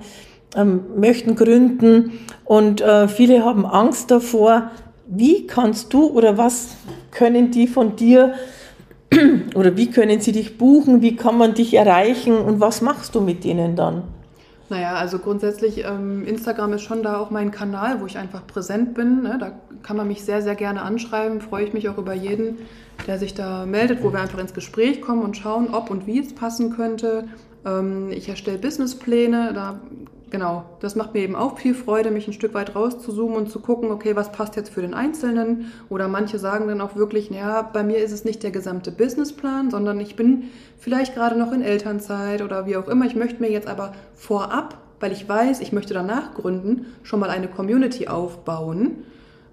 ähm, 0.54 0.84
möchten 0.96 1.34
gründen 1.34 2.20
und 2.44 2.80
äh, 2.80 3.08
viele 3.08 3.44
haben 3.44 3.66
Angst 3.66 4.10
davor. 4.10 4.70
Wie 5.06 5.46
kannst 5.48 5.92
du 5.92 6.06
oder 6.06 6.38
was 6.38 6.76
können 7.10 7.50
die 7.50 7.66
von 7.66 7.96
dir 7.96 8.34
oder 9.54 9.76
wie 9.76 9.90
können 9.90 10.20
sie 10.20 10.32
dich 10.32 10.58
buchen, 10.58 11.02
wie 11.02 11.16
kann 11.16 11.38
man 11.38 11.54
dich 11.54 11.74
erreichen 11.74 12.36
und 12.36 12.60
was 12.60 12.80
machst 12.80 13.14
du 13.14 13.20
mit 13.20 13.44
denen 13.44 13.76
dann? 13.76 14.02
Naja, 14.70 14.94
also 14.94 15.18
grundsätzlich, 15.18 15.84
ähm, 15.84 16.24
Instagram 16.26 16.72
ist 16.72 16.82
schon 16.82 17.02
da 17.02 17.18
auch 17.18 17.30
mein 17.30 17.50
Kanal, 17.50 18.00
wo 18.00 18.06
ich 18.06 18.16
einfach 18.16 18.46
präsent 18.46 18.94
bin. 18.94 19.22
Ne? 19.22 19.36
Da 19.38 19.52
kann 19.82 19.96
man 19.96 20.08
mich 20.08 20.24
sehr, 20.24 20.40
sehr 20.40 20.54
gerne 20.54 20.82
anschreiben. 20.82 21.40
Freue 21.42 21.64
ich 21.64 21.74
mich 21.74 21.88
auch 21.88 21.98
über 21.98 22.14
jeden, 22.14 22.58
der 23.06 23.18
sich 23.18 23.34
da 23.34 23.66
meldet, 23.66 24.02
wo 24.02 24.12
wir 24.12 24.20
einfach 24.20 24.38
ins 24.38 24.54
Gespräch 24.54 25.02
kommen 25.02 25.22
und 25.22 25.36
schauen, 25.36 25.68
ob 25.72 25.90
und 25.90 26.06
wie 26.06 26.18
es 26.18 26.34
passen 26.34 26.74
könnte. 26.74 27.28
Ähm, 27.66 28.10
ich 28.10 28.28
erstelle 28.28 28.58
Businesspläne, 28.58 29.52
da 29.54 29.80
genau, 30.34 30.64
das 30.80 30.96
macht 30.96 31.14
mir 31.14 31.20
eben 31.20 31.36
auch 31.36 31.58
viel 31.60 31.76
Freude, 31.76 32.10
mich 32.10 32.26
ein 32.26 32.32
Stück 32.32 32.54
weit 32.54 32.74
rauszuzoomen 32.74 33.36
und 33.36 33.50
zu 33.52 33.60
gucken, 33.60 33.92
okay, 33.92 34.16
was 34.16 34.32
passt 34.32 34.56
jetzt 34.56 34.70
für 34.70 34.82
den 34.82 34.92
Einzelnen? 34.92 35.70
Oder 35.90 36.08
manche 36.08 36.40
sagen 36.40 36.66
dann 36.66 36.80
auch 36.80 36.96
wirklich, 36.96 37.30
naja, 37.30 37.62
bei 37.62 37.84
mir 37.84 37.98
ist 37.98 38.10
es 38.10 38.24
nicht 38.24 38.42
der 38.42 38.50
gesamte 38.50 38.90
Businessplan, 38.90 39.70
sondern 39.70 40.00
ich 40.00 40.16
bin 40.16 40.50
vielleicht 40.76 41.14
gerade 41.14 41.38
noch 41.38 41.52
in 41.52 41.62
Elternzeit 41.62 42.42
oder 42.42 42.66
wie 42.66 42.76
auch 42.76 42.88
immer. 42.88 43.06
Ich 43.06 43.14
möchte 43.14 43.40
mir 43.40 43.48
jetzt 43.48 43.68
aber 43.68 43.92
vorab, 44.16 44.76
weil 44.98 45.12
ich 45.12 45.28
weiß, 45.28 45.60
ich 45.60 45.70
möchte 45.70 45.94
danach 45.94 46.34
gründen, 46.34 46.86
schon 47.04 47.20
mal 47.20 47.30
eine 47.30 47.46
Community 47.46 48.08
aufbauen 48.08 49.04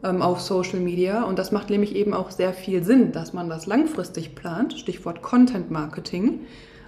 ähm, 0.03 0.23
auf 0.23 0.41
Social 0.41 0.79
Media. 0.79 1.25
Und 1.25 1.37
das 1.37 1.51
macht 1.51 1.69
nämlich 1.69 1.95
eben 1.95 2.15
auch 2.15 2.31
sehr 2.31 2.53
viel 2.53 2.83
Sinn, 2.83 3.11
dass 3.11 3.33
man 3.33 3.49
das 3.49 3.67
langfristig 3.67 4.33
plant. 4.33 4.73
Stichwort 4.79 5.21
Content 5.21 5.69
Marketing. 5.69 6.39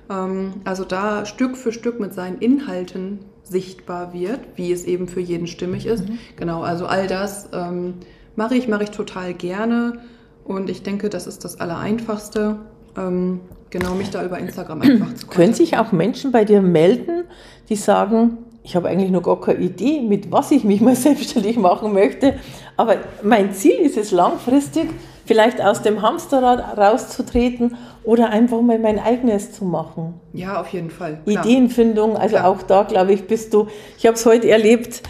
Ähm, 0.10 0.54
also 0.64 0.84
da 0.84 1.28
Stück 1.28 1.56
für 1.56 1.72
Stück 1.72 2.00
mit 2.00 2.16
seinen 2.16 2.40
Inhalten 2.40 3.20
sichtbar 3.44 4.14
wird, 4.14 4.40
wie 4.56 4.72
es 4.72 4.86
eben 4.86 5.08
für 5.08 5.20
jeden 5.20 5.48
stimmig 5.48 5.86
ist. 5.86 6.08
Mhm. 6.08 6.18
Genau, 6.36 6.62
also 6.62 6.86
all 6.86 7.08
das 7.08 7.50
ähm, 7.54 7.96
mache 8.36 8.56
ich, 8.56 8.68
mache 8.68 8.84
ich 8.84 8.92
total 8.92 9.34
gerne 9.34 10.00
und 10.46 10.70
ich 10.70 10.84
denke, 10.84 11.10
das 11.10 11.28
ist 11.28 11.44
das 11.44 11.60
Allereinfachste. 11.60 12.58
Ähm, 12.98 13.42
genau, 13.70 13.96
mich 13.96 14.10
da 14.10 14.24
über 14.24 14.40
Instagram 14.40 14.82
einfach 14.82 15.14
zu 15.16 15.28
Können 15.28 15.54
sich 15.54 15.78
auch 15.78 15.92
Menschen 15.92 16.32
bei 16.32 16.46
dir 16.46 16.62
melden, 16.62 17.26
die 17.70 17.76
sagen, 17.76 18.38
ich 18.64 18.76
habe 18.76 18.88
eigentlich 18.88 19.12
noch 19.12 19.24
gar 19.24 19.40
keine 19.42 19.60
Idee, 19.60 20.02
mit 20.02 20.32
was 20.32 20.52
ich 20.52 20.64
mich 20.64 20.82
mal 20.82 20.96
selbstständig 20.98 21.58
machen 21.58 21.94
möchte, 21.94 22.36
aber 22.78 22.98
mein 23.24 23.54
Ziel 23.54 23.76
ist 23.80 23.98
es 23.98 24.12
langfristig, 24.12 24.90
vielleicht 25.26 25.62
aus 25.62 25.82
dem 25.82 26.02
Hamsterrad 26.02 26.78
rauszutreten 26.78 27.76
oder 28.04 28.30
einfach 28.30 28.62
mal 28.62 28.80
mein 28.80 29.00
eigenes 29.00 29.54
zu 29.54 29.66
machen. 29.66 30.16
Ja, 30.34 30.60
auf 30.60 30.70
jeden 30.70 30.90
Fall. 30.90 31.20
Klar. 31.26 31.46
Ideenfindung, 31.46 32.18
also 32.18 32.36
klar. 32.36 32.48
auch 32.48 32.62
da, 32.64 32.84
glaube 32.84 33.14
ich, 33.14 33.26
bist 33.28 33.54
du, 33.54 33.68
ich 33.98 34.06
habe 34.06 34.16
es 34.16 34.26
heute 34.26 34.50
erlebt, 34.50 35.02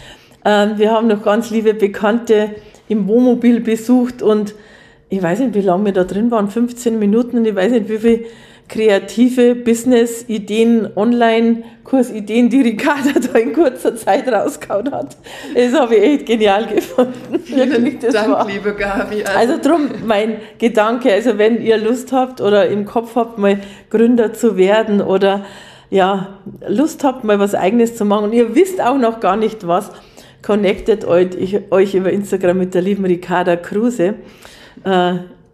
äh, 0.44 0.68
wir 0.76 0.92
haben 0.92 1.08
noch 1.08 1.22
ganz 1.22 1.50
liebe 1.50 1.74
Bekannte 1.74 2.54
im 2.88 3.08
Wohnmobil 3.08 3.60
besucht 3.60 4.22
und 4.22 4.54
ich 5.08 5.22
weiß 5.22 5.40
nicht, 5.40 5.54
wie 5.54 5.60
lange 5.60 5.86
wir 5.86 5.92
da 5.92 6.04
drin 6.04 6.30
waren, 6.30 6.48
15 6.48 6.98
Minuten 6.98 7.38
und 7.38 7.44
ich 7.46 7.54
weiß 7.54 7.72
nicht, 7.72 7.88
wie 7.88 7.98
viel 7.98 8.26
kreative 8.68 9.54
Business-Ideen, 9.54 10.88
Online-Kursideen, 10.96 12.48
die 12.48 12.62
Ricarda 12.62 13.20
da 13.32 13.38
in 13.38 13.52
kurzer 13.52 13.94
Zeit 13.96 14.26
rausgehauen 14.28 14.90
hat. 14.90 15.16
Das 15.54 15.72
habe 15.74 15.96
ich 15.96 16.02
echt 16.02 16.26
genial 16.26 16.66
gefunden. 16.66 17.38
Vielen 17.44 18.00
Dank, 18.00 18.30
war. 18.30 18.46
liebe 18.48 18.74
Gabi. 18.74 19.22
Also, 19.24 19.52
also 19.52 19.68
drum 19.68 19.88
mein 20.06 20.36
Gedanke, 20.58 21.12
also 21.12 21.38
wenn 21.38 21.60
ihr 21.60 21.76
Lust 21.76 22.12
habt 22.12 22.40
oder 22.40 22.68
im 22.68 22.84
Kopf 22.84 23.16
habt, 23.16 23.38
mal 23.38 23.58
Gründer 23.90 24.32
zu 24.32 24.56
werden 24.56 25.00
oder 25.00 25.44
ja, 25.90 26.38
Lust 26.66 27.04
habt, 27.04 27.22
mal 27.24 27.38
was 27.38 27.54
Eigenes 27.54 27.96
zu 27.96 28.04
machen 28.04 28.24
und 28.24 28.32
ihr 28.32 28.54
wisst 28.54 28.80
auch 28.80 28.98
noch 28.98 29.20
gar 29.20 29.36
nicht 29.36 29.66
was, 29.66 29.90
connectet 30.42 31.04
euch, 31.04 31.60
euch 31.70 31.94
über 31.94 32.10
Instagram 32.10 32.58
mit 32.58 32.74
der 32.74 32.82
lieben 32.82 33.04
Ricarda 33.04 33.56
Kruse. 33.56 34.14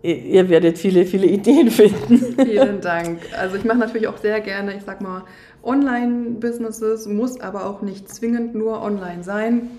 Ihr 0.02 0.48
werdet 0.48 0.78
viele, 0.78 1.04
viele 1.04 1.26
Ideen 1.26 1.70
finden. 1.70 2.36
Vielen 2.44 2.80
Dank. 2.80 3.20
Also 3.38 3.56
ich 3.56 3.64
mache 3.64 3.78
natürlich 3.78 4.08
auch 4.08 4.16
sehr 4.16 4.40
gerne, 4.40 4.74
ich 4.76 4.82
sag 4.84 5.00
mal, 5.00 5.24
Online-Businesses, 5.62 7.06
muss 7.06 7.40
aber 7.40 7.66
auch 7.66 7.82
nicht 7.82 8.08
zwingend 8.08 8.54
nur 8.54 8.82
online 8.82 9.22
sein. 9.22 9.70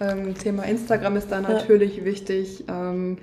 Ähm, 0.00 0.34
Thema 0.34 0.64
Instagram 0.64 1.16
ist 1.16 1.30
da 1.30 1.40
natürlich 1.40 1.98
ja. 1.98 2.04
wichtig. 2.04 2.64
Ähm, 2.68 3.16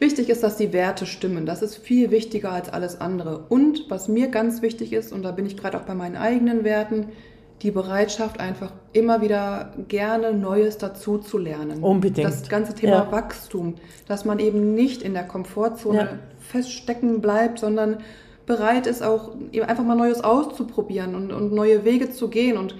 wichtig 0.00 0.30
ist, 0.30 0.42
dass 0.42 0.56
die 0.56 0.72
Werte 0.72 1.06
stimmen. 1.06 1.46
Das 1.46 1.62
ist 1.62 1.76
viel 1.76 2.10
wichtiger 2.10 2.50
als 2.50 2.68
alles 2.70 3.00
andere. 3.00 3.46
Und 3.48 3.88
was 3.88 4.08
mir 4.08 4.28
ganz 4.28 4.62
wichtig 4.62 4.92
ist, 4.92 5.12
und 5.12 5.22
da 5.22 5.30
bin 5.30 5.46
ich 5.46 5.56
gerade 5.56 5.78
auch 5.78 5.84
bei 5.84 5.94
meinen 5.94 6.16
eigenen 6.16 6.64
Werten, 6.64 7.08
die 7.62 7.70
Bereitschaft, 7.70 8.40
einfach 8.40 8.72
immer 8.92 9.22
wieder 9.22 9.72
gerne 9.88 10.34
Neues 10.34 10.78
dazu 10.78 11.18
zu 11.18 11.38
lernen. 11.38 11.82
Unbedingt. 11.82 12.26
Das 12.26 12.48
ganze 12.48 12.74
Thema 12.74 13.04
ja. 13.04 13.12
Wachstum, 13.12 13.74
dass 14.06 14.24
man 14.24 14.38
eben 14.38 14.74
nicht 14.74 15.02
in 15.02 15.14
der 15.14 15.24
Komfortzone 15.24 15.98
ja. 15.98 16.08
feststecken 16.38 17.20
bleibt, 17.20 17.58
sondern 17.58 17.98
bereit 18.46 18.86
ist, 18.86 19.02
auch 19.02 19.30
einfach 19.66 19.84
mal 19.84 19.96
Neues 19.96 20.22
auszuprobieren 20.22 21.14
und, 21.14 21.32
und 21.32 21.52
neue 21.52 21.84
Wege 21.84 22.10
zu 22.10 22.28
gehen. 22.28 22.58
Und 22.58 22.74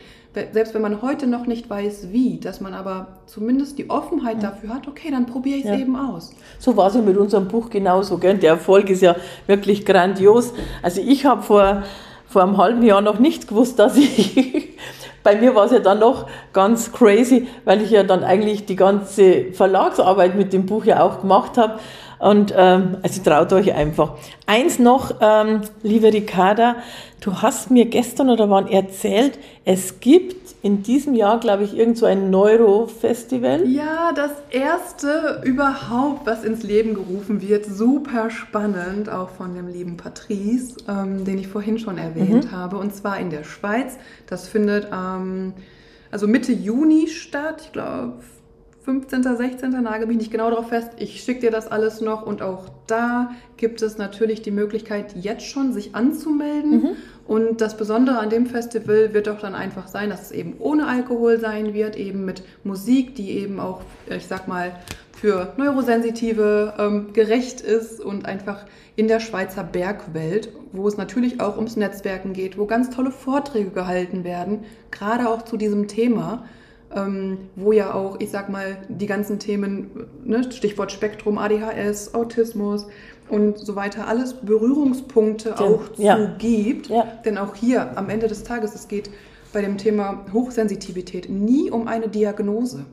selbst 0.52 0.74
wenn 0.74 0.82
man 0.82 1.00
heute 1.00 1.26
noch 1.26 1.46
nicht 1.46 1.70
weiß, 1.70 2.08
wie, 2.10 2.38
dass 2.38 2.60
man 2.60 2.74
aber 2.74 3.20
zumindest 3.26 3.78
die 3.78 3.88
Offenheit 3.88 4.42
dafür 4.42 4.74
hat, 4.74 4.88
okay, 4.88 5.10
dann 5.10 5.26
probiere 5.26 5.58
ich 5.58 5.64
es 5.64 5.70
ja. 5.70 5.78
eben 5.78 5.96
aus. 5.96 6.32
So 6.58 6.76
war 6.76 6.88
es 6.88 6.94
ja 6.94 7.02
mit 7.02 7.16
unserem 7.16 7.48
Buch 7.48 7.70
genauso. 7.70 8.18
Gell? 8.18 8.36
Der 8.38 8.50
Erfolg 8.50 8.90
ist 8.90 9.00
ja 9.00 9.16
wirklich 9.46 9.86
grandios. 9.86 10.52
Also 10.82 11.00
ich 11.00 11.24
habe 11.24 11.42
vor 11.42 11.84
vor 12.34 12.42
einem 12.42 12.58
halben 12.58 12.82
Jahr 12.82 13.00
noch 13.00 13.20
nicht 13.20 13.46
gewusst, 13.46 13.78
dass 13.78 13.96
ich, 13.96 14.76
bei 15.22 15.36
mir 15.36 15.54
war 15.54 15.66
es 15.66 15.70
ja 15.70 15.78
dann 15.78 16.00
noch 16.00 16.26
ganz 16.52 16.90
crazy, 16.90 17.46
weil 17.64 17.80
ich 17.80 17.92
ja 17.92 18.02
dann 18.02 18.24
eigentlich 18.24 18.66
die 18.66 18.74
ganze 18.74 19.52
Verlagsarbeit 19.52 20.34
mit 20.34 20.52
dem 20.52 20.66
Buch 20.66 20.84
ja 20.84 21.00
auch 21.00 21.20
gemacht 21.20 21.56
habe. 21.56 21.78
Und 22.18 22.54
ähm, 22.56 22.98
also 23.02 23.22
traut 23.22 23.52
euch 23.52 23.74
einfach. 23.74 24.16
Eins 24.46 24.78
noch, 24.78 25.16
ähm, 25.20 25.62
liebe 25.82 26.12
Ricarda, 26.12 26.76
du 27.20 27.42
hast 27.42 27.70
mir 27.70 27.86
gestern 27.86 28.30
oder 28.30 28.50
wann 28.50 28.68
erzählt, 28.68 29.38
es 29.64 30.00
gibt 30.00 30.54
in 30.64 30.82
diesem 30.82 31.14
Jahr, 31.14 31.40
glaube 31.40 31.64
ich, 31.64 31.76
irgend 31.76 31.98
so 31.98 32.06
ein 32.06 32.30
Neuro-Festival. 32.30 33.68
Ja, 33.68 34.12
das 34.14 34.30
erste 34.48 35.42
überhaupt, 35.44 36.26
was 36.26 36.42
ins 36.42 36.62
Leben 36.62 36.94
gerufen 36.94 37.42
wird. 37.42 37.66
Super 37.66 38.30
spannend, 38.30 39.10
auch 39.10 39.28
von 39.28 39.54
dem 39.54 39.68
lieben 39.68 39.98
Patrice, 39.98 40.76
ähm, 40.88 41.26
den 41.26 41.36
ich 41.36 41.48
vorhin 41.48 41.78
schon 41.78 41.98
erwähnt 41.98 42.50
mhm. 42.50 42.52
habe. 42.52 42.78
Und 42.78 42.94
zwar 42.94 43.18
in 43.18 43.28
der 43.28 43.44
Schweiz. 43.44 43.98
Das 44.26 44.48
findet 44.48 44.88
ähm, 44.90 45.52
also 46.10 46.26
Mitte 46.26 46.52
Juni 46.52 47.08
statt. 47.08 47.60
Ich 47.64 47.72
glaube, 47.72 48.14
15., 48.84 49.22
16. 49.22 49.70
nagel 49.82 50.06
mich 50.06 50.18
nicht 50.18 50.30
genau 50.30 50.50
darauf 50.50 50.68
fest. 50.68 50.90
Ich 50.98 51.22
schicke 51.22 51.40
dir 51.40 51.50
das 51.50 51.68
alles 51.68 52.02
noch 52.02 52.26
und 52.26 52.42
auch 52.42 52.68
da 52.86 53.30
gibt 53.56 53.80
es 53.80 53.96
natürlich 53.96 54.42
die 54.42 54.50
Möglichkeit, 54.50 55.16
jetzt 55.16 55.46
schon 55.46 55.72
sich 55.72 55.94
anzumelden. 55.94 56.70
Mhm. 56.70 56.88
Und 57.26 57.62
das 57.62 57.78
Besondere 57.78 58.18
an 58.18 58.28
dem 58.28 58.44
Festival 58.44 59.14
wird 59.14 59.26
doch 59.26 59.40
dann 59.40 59.54
einfach 59.54 59.88
sein, 59.88 60.10
dass 60.10 60.22
es 60.22 60.32
eben 60.32 60.56
ohne 60.58 60.86
Alkohol 60.86 61.40
sein 61.40 61.72
wird, 61.72 61.96
eben 61.96 62.26
mit 62.26 62.42
Musik, 62.62 63.14
die 63.14 63.30
eben 63.30 63.58
auch, 63.58 63.80
ich 64.10 64.26
sag 64.26 64.48
mal, 64.48 64.72
für 65.18 65.54
Neurosensitive 65.56 66.74
ähm, 66.78 67.14
gerecht 67.14 67.62
ist 67.62 68.00
und 68.00 68.26
einfach 68.26 68.66
in 68.96 69.08
der 69.08 69.20
Schweizer 69.20 69.64
Bergwelt, 69.64 70.50
wo 70.72 70.86
es 70.86 70.98
natürlich 70.98 71.40
auch 71.40 71.56
ums 71.56 71.76
Netzwerken 71.76 72.34
geht, 72.34 72.58
wo 72.58 72.66
ganz 72.66 72.90
tolle 72.90 73.10
Vorträge 73.10 73.70
gehalten 73.70 74.24
werden, 74.24 74.64
gerade 74.90 75.28
auch 75.30 75.42
zu 75.42 75.56
diesem 75.56 75.88
Thema 75.88 76.44
ähm, 76.94 77.38
wo 77.56 77.72
ja 77.72 77.94
auch, 77.94 78.20
ich 78.20 78.30
sag 78.30 78.48
mal, 78.48 78.78
die 78.88 79.06
ganzen 79.06 79.38
Themen, 79.38 80.06
ne, 80.24 80.44
Stichwort 80.52 80.92
Spektrum, 80.92 81.38
ADHS, 81.38 82.14
Autismus 82.14 82.86
und 83.28 83.58
so 83.58 83.76
weiter, 83.76 84.06
alles 84.06 84.34
Berührungspunkte 84.34 85.50
ja. 85.50 85.60
auch 85.60 85.82
ja. 85.96 86.16
zu 86.16 86.28
gibt. 86.38 86.88
Ja. 86.88 87.04
Denn 87.24 87.38
auch 87.38 87.54
hier 87.54 87.96
am 87.96 88.08
Ende 88.10 88.28
des 88.28 88.44
Tages, 88.44 88.74
es 88.74 88.88
geht 88.88 89.10
bei 89.52 89.62
dem 89.62 89.78
Thema 89.78 90.24
Hochsensitivität 90.32 91.28
nie 91.28 91.70
um 91.70 91.88
eine 91.88 92.08
Diagnose, 92.08 92.86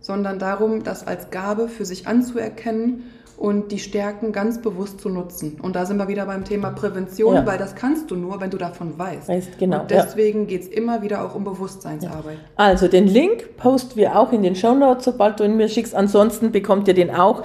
sondern 0.00 0.38
darum, 0.38 0.84
das 0.84 1.06
als 1.06 1.30
Gabe 1.30 1.68
für 1.68 1.84
sich 1.84 2.06
anzuerkennen 2.06 3.04
und 3.36 3.72
die 3.72 3.78
Stärken 3.78 4.32
ganz 4.32 4.60
bewusst 4.62 5.00
zu 5.00 5.08
nutzen. 5.08 5.58
Und 5.60 5.76
da 5.76 5.86
sind 5.86 5.96
wir 5.96 6.08
wieder 6.08 6.26
beim 6.26 6.44
Thema 6.44 6.70
Prävention, 6.70 7.34
ja. 7.34 7.46
weil 7.46 7.58
das 7.58 7.74
kannst 7.74 8.10
du 8.10 8.16
nur, 8.16 8.40
wenn 8.40 8.50
du 8.50 8.58
davon 8.58 8.98
weißt. 8.98 9.28
weißt 9.28 9.58
genau, 9.58 9.82
und 9.82 9.90
deswegen 9.90 10.40
ja. 10.40 10.46
geht 10.46 10.62
es 10.62 10.68
immer 10.68 11.02
wieder 11.02 11.24
auch 11.24 11.34
um 11.34 11.44
Bewusstseinsarbeit. 11.44 12.36
Ja. 12.36 12.48
Also 12.56 12.88
den 12.88 13.06
Link 13.06 13.56
posten 13.56 13.96
wir 13.96 14.18
auch 14.18 14.32
in 14.32 14.42
den 14.42 14.54
Show 14.54 14.74
Notes, 14.74 15.04
sobald 15.04 15.40
du 15.40 15.44
ihn 15.44 15.56
mir 15.56 15.68
schickst. 15.68 15.94
Ansonsten 15.94 16.52
bekommt 16.52 16.88
ihr 16.88 16.94
den 16.94 17.10
auch 17.10 17.42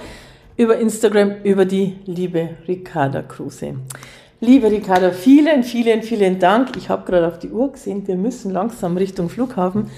über 0.56 0.78
Instagram, 0.78 1.36
über 1.42 1.64
die 1.64 1.96
liebe 2.04 2.50
Ricarda 2.68 3.22
Kruse. 3.22 3.74
Liebe 4.42 4.70
Ricarda, 4.70 5.10
vielen, 5.10 5.64
vielen, 5.64 6.02
vielen 6.02 6.38
Dank. 6.38 6.76
Ich 6.76 6.88
habe 6.88 7.04
gerade 7.04 7.28
auf 7.28 7.38
die 7.38 7.50
Uhr 7.50 7.72
gesehen, 7.72 8.06
wir 8.06 8.16
müssen 8.16 8.52
langsam 8.52 8.96
Richtung 8.96 9.28
Flughafen. 9.28 9.90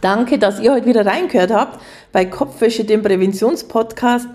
Danke, 0.00 0.38
dass 0.38 0.60
ihr 0.60 0.72
heute 0.72 0.86
wieder 0.86 1.04
reingehört 1.04 1.52
habt 1.52 1.80
bei 2.12 2.24
Kopfwäsche, 2.24 2.84
dem 2.84 3.02
Präventionspodcast. 3.02 4.28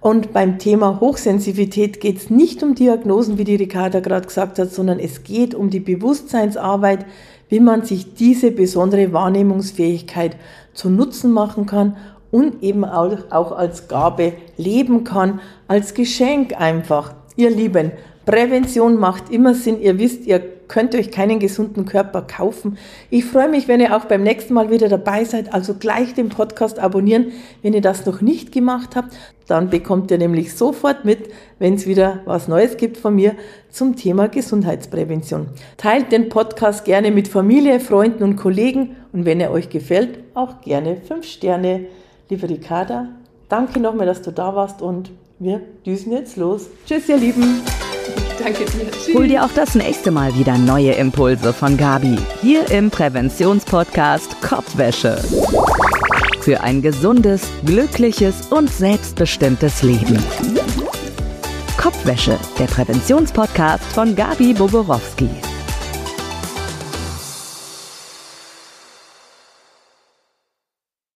Und 0.00 0.32
beim 0.32 0.58
Thema 0.58 0.98
Hochsensitivität 1.00 2.00
geht 2.00 2.16
es 2.16 2.30
nicht 2.30 2.62
um 2.62 2.74
Diagnosen, 2.74 3.36
wie 3.36 3.44
die 3.44 3.56
Ricarda 3.56 4.00
gerade 4.00 4.26
gesagt 4.26 4.58
hat, 4.58 4.72
sondern 4.72 4.98
es 4.98 5.24
geht 5.24 5.54
um 5.54 5.68
die 5.68 5.80
Bewusstseinsarbeit, 5.80 7.04
wie 7.50 7.60
man 7.60 7.84
sich 7.84 8.14
diese 8.14 8.50
besondere 8.50 9.12
Wahrnehmungsfähigkeit 9.12 10.36
zu 10.72 10.88
Nutzen 10.88 11.32
machen 11.32 11.66
kann 11.66 11.96
und 12.30 12.62
eben 12.62 12.84
auch, 12.84 13.52
als 13.52 13.88
Gabe 13.88 14.34
leben 14.56 15.04
kann, 15.04 15.40
als 15.68 15.92
Geschenk 15.92 16.58
einfach. 16.58 17.14
Ihr 17.36 17.50
Lieben, 17.50 17.92
Prävention 18.24 18.96
macht 18.96 19.30
immer 19.30 19.54
Sinn. 19.54 19.82
Ihr 19.82 19.98
wisst, 19.98 20.26
ihr 20.26 20.40
könnt 20.70 20.94
euch 20.94 21.10
keinen 21.10 21.40
gesunden 21.40 21.84
Körper 21.84 22.22
kaufen. 22.22 22.78
Ich 23.10 23.24
freue 23.24 23.48
mich, 23.48 23.68
wenn 23.68 23.80
ihr 23.80 23.94
auch 23.96 24.06
beim 24.06 24.22
nächsten 24.22 24.54
Mal 24.54 24.70
wieder 24.70 24.88
dabei 24.88 25.24
seid. 25.24 25.52
Also 25.52 25.74
gleich 25.74 26.14
den 26.14 26.28
Podcast 26.28 26.78
abonnieren, 26.78 27.32
wenn 27.62 27.74
ihr 27.74 27.80
das 27.80 28.06
noch 28.06 28.20
nicht 28.20 28.52
gemacht 28.52 28.96
habt. 28.96 29.12
Dann 29.48 29.68
bekommt 29.68 30.12
ihr 30.12 30.18
nämlich 30.18 30.54
sofort 30.54 31.04
mit, 31.04 31.28
wenn 31.58 31.74
es 31.74 31.86
wieder 31.86 32.20
was 32.24 32.46
Neues 32.46 32.76
gibt 32.76 32.96
von 32.96 33.16
mir 33.16 33.34
zum 33.68 33.96
Thema 33.96 34.28
Gesundheitsprävention. 34.28 35.48
Teilt 35.76 36.12
den 36.12 36.28
Podcast 36.28 36.84
gerne 36.84 37.10
mit 37.10 37.26
Familie, 37.26 37.80
Freunden 37.80 38.22
und 38.22 38.36
Kollegen 38.36 38.94
und 39.12 39.24
wenn 39.24 39.40
er 39.40 39.50
euch 39.50 39.70
gefällt, 39.70 40.20
auch 40.34 40.60
gerne 40.60 40.96
5 40.96 41.26
Sterne. 41.26 41.86
Liebe 42.28 42.48
Ricarda, 42.48 43.08
danke 43.48 43.80
nochmal, 43.80 44.06
dass 44.06 44.22
du 44.22 44.30
da 44.30 44.54
warst 44.54 44.82
und 44.82 45.10
wir 45.40 45.62
düsen 45.84 46.12
jetzt 46.12 46.36
los. 46.36 46.68
Tschüss, 46.86 47.08
ihr 47.08 47.16
Lieben. 47.16 47.60
Danke 48.42 48.64
dir. 48.64 48.90
Tschüss. 48.90 49.14
Hol 49.14 49.28
dir 49.28 49.44
auch 49.44 49.52
das 49.54 49.74
nächste 49.74 50.10
Mal 50.10 50.34
wieder 50.34 50.56
neue 50.56 50.92
Impulse 50.92 51.52
von 51.52 51.76
Gabi 51.76 52.16
hier 52.40 52.70
im 52.70 52.90
Präventionspodcast 52.90 54.40
Kopfwäsche. 54.40 55.22
Für 56.40 56.60
ein 56.62 56.80
gesundes, 56.80 57.42
glückliches 57.66 58.46
und 58.50 58.70
selbstbestimmtes 58.70 59.82
Leben. 59.82 60.18
Kopfwäsche, 61.76 62.38
der 62.58 62.66
Präventionspodcast 62.66 63.84
von 63.84 64.16
Gabi 64.16 64.54
Boborowski. 64.54 65.28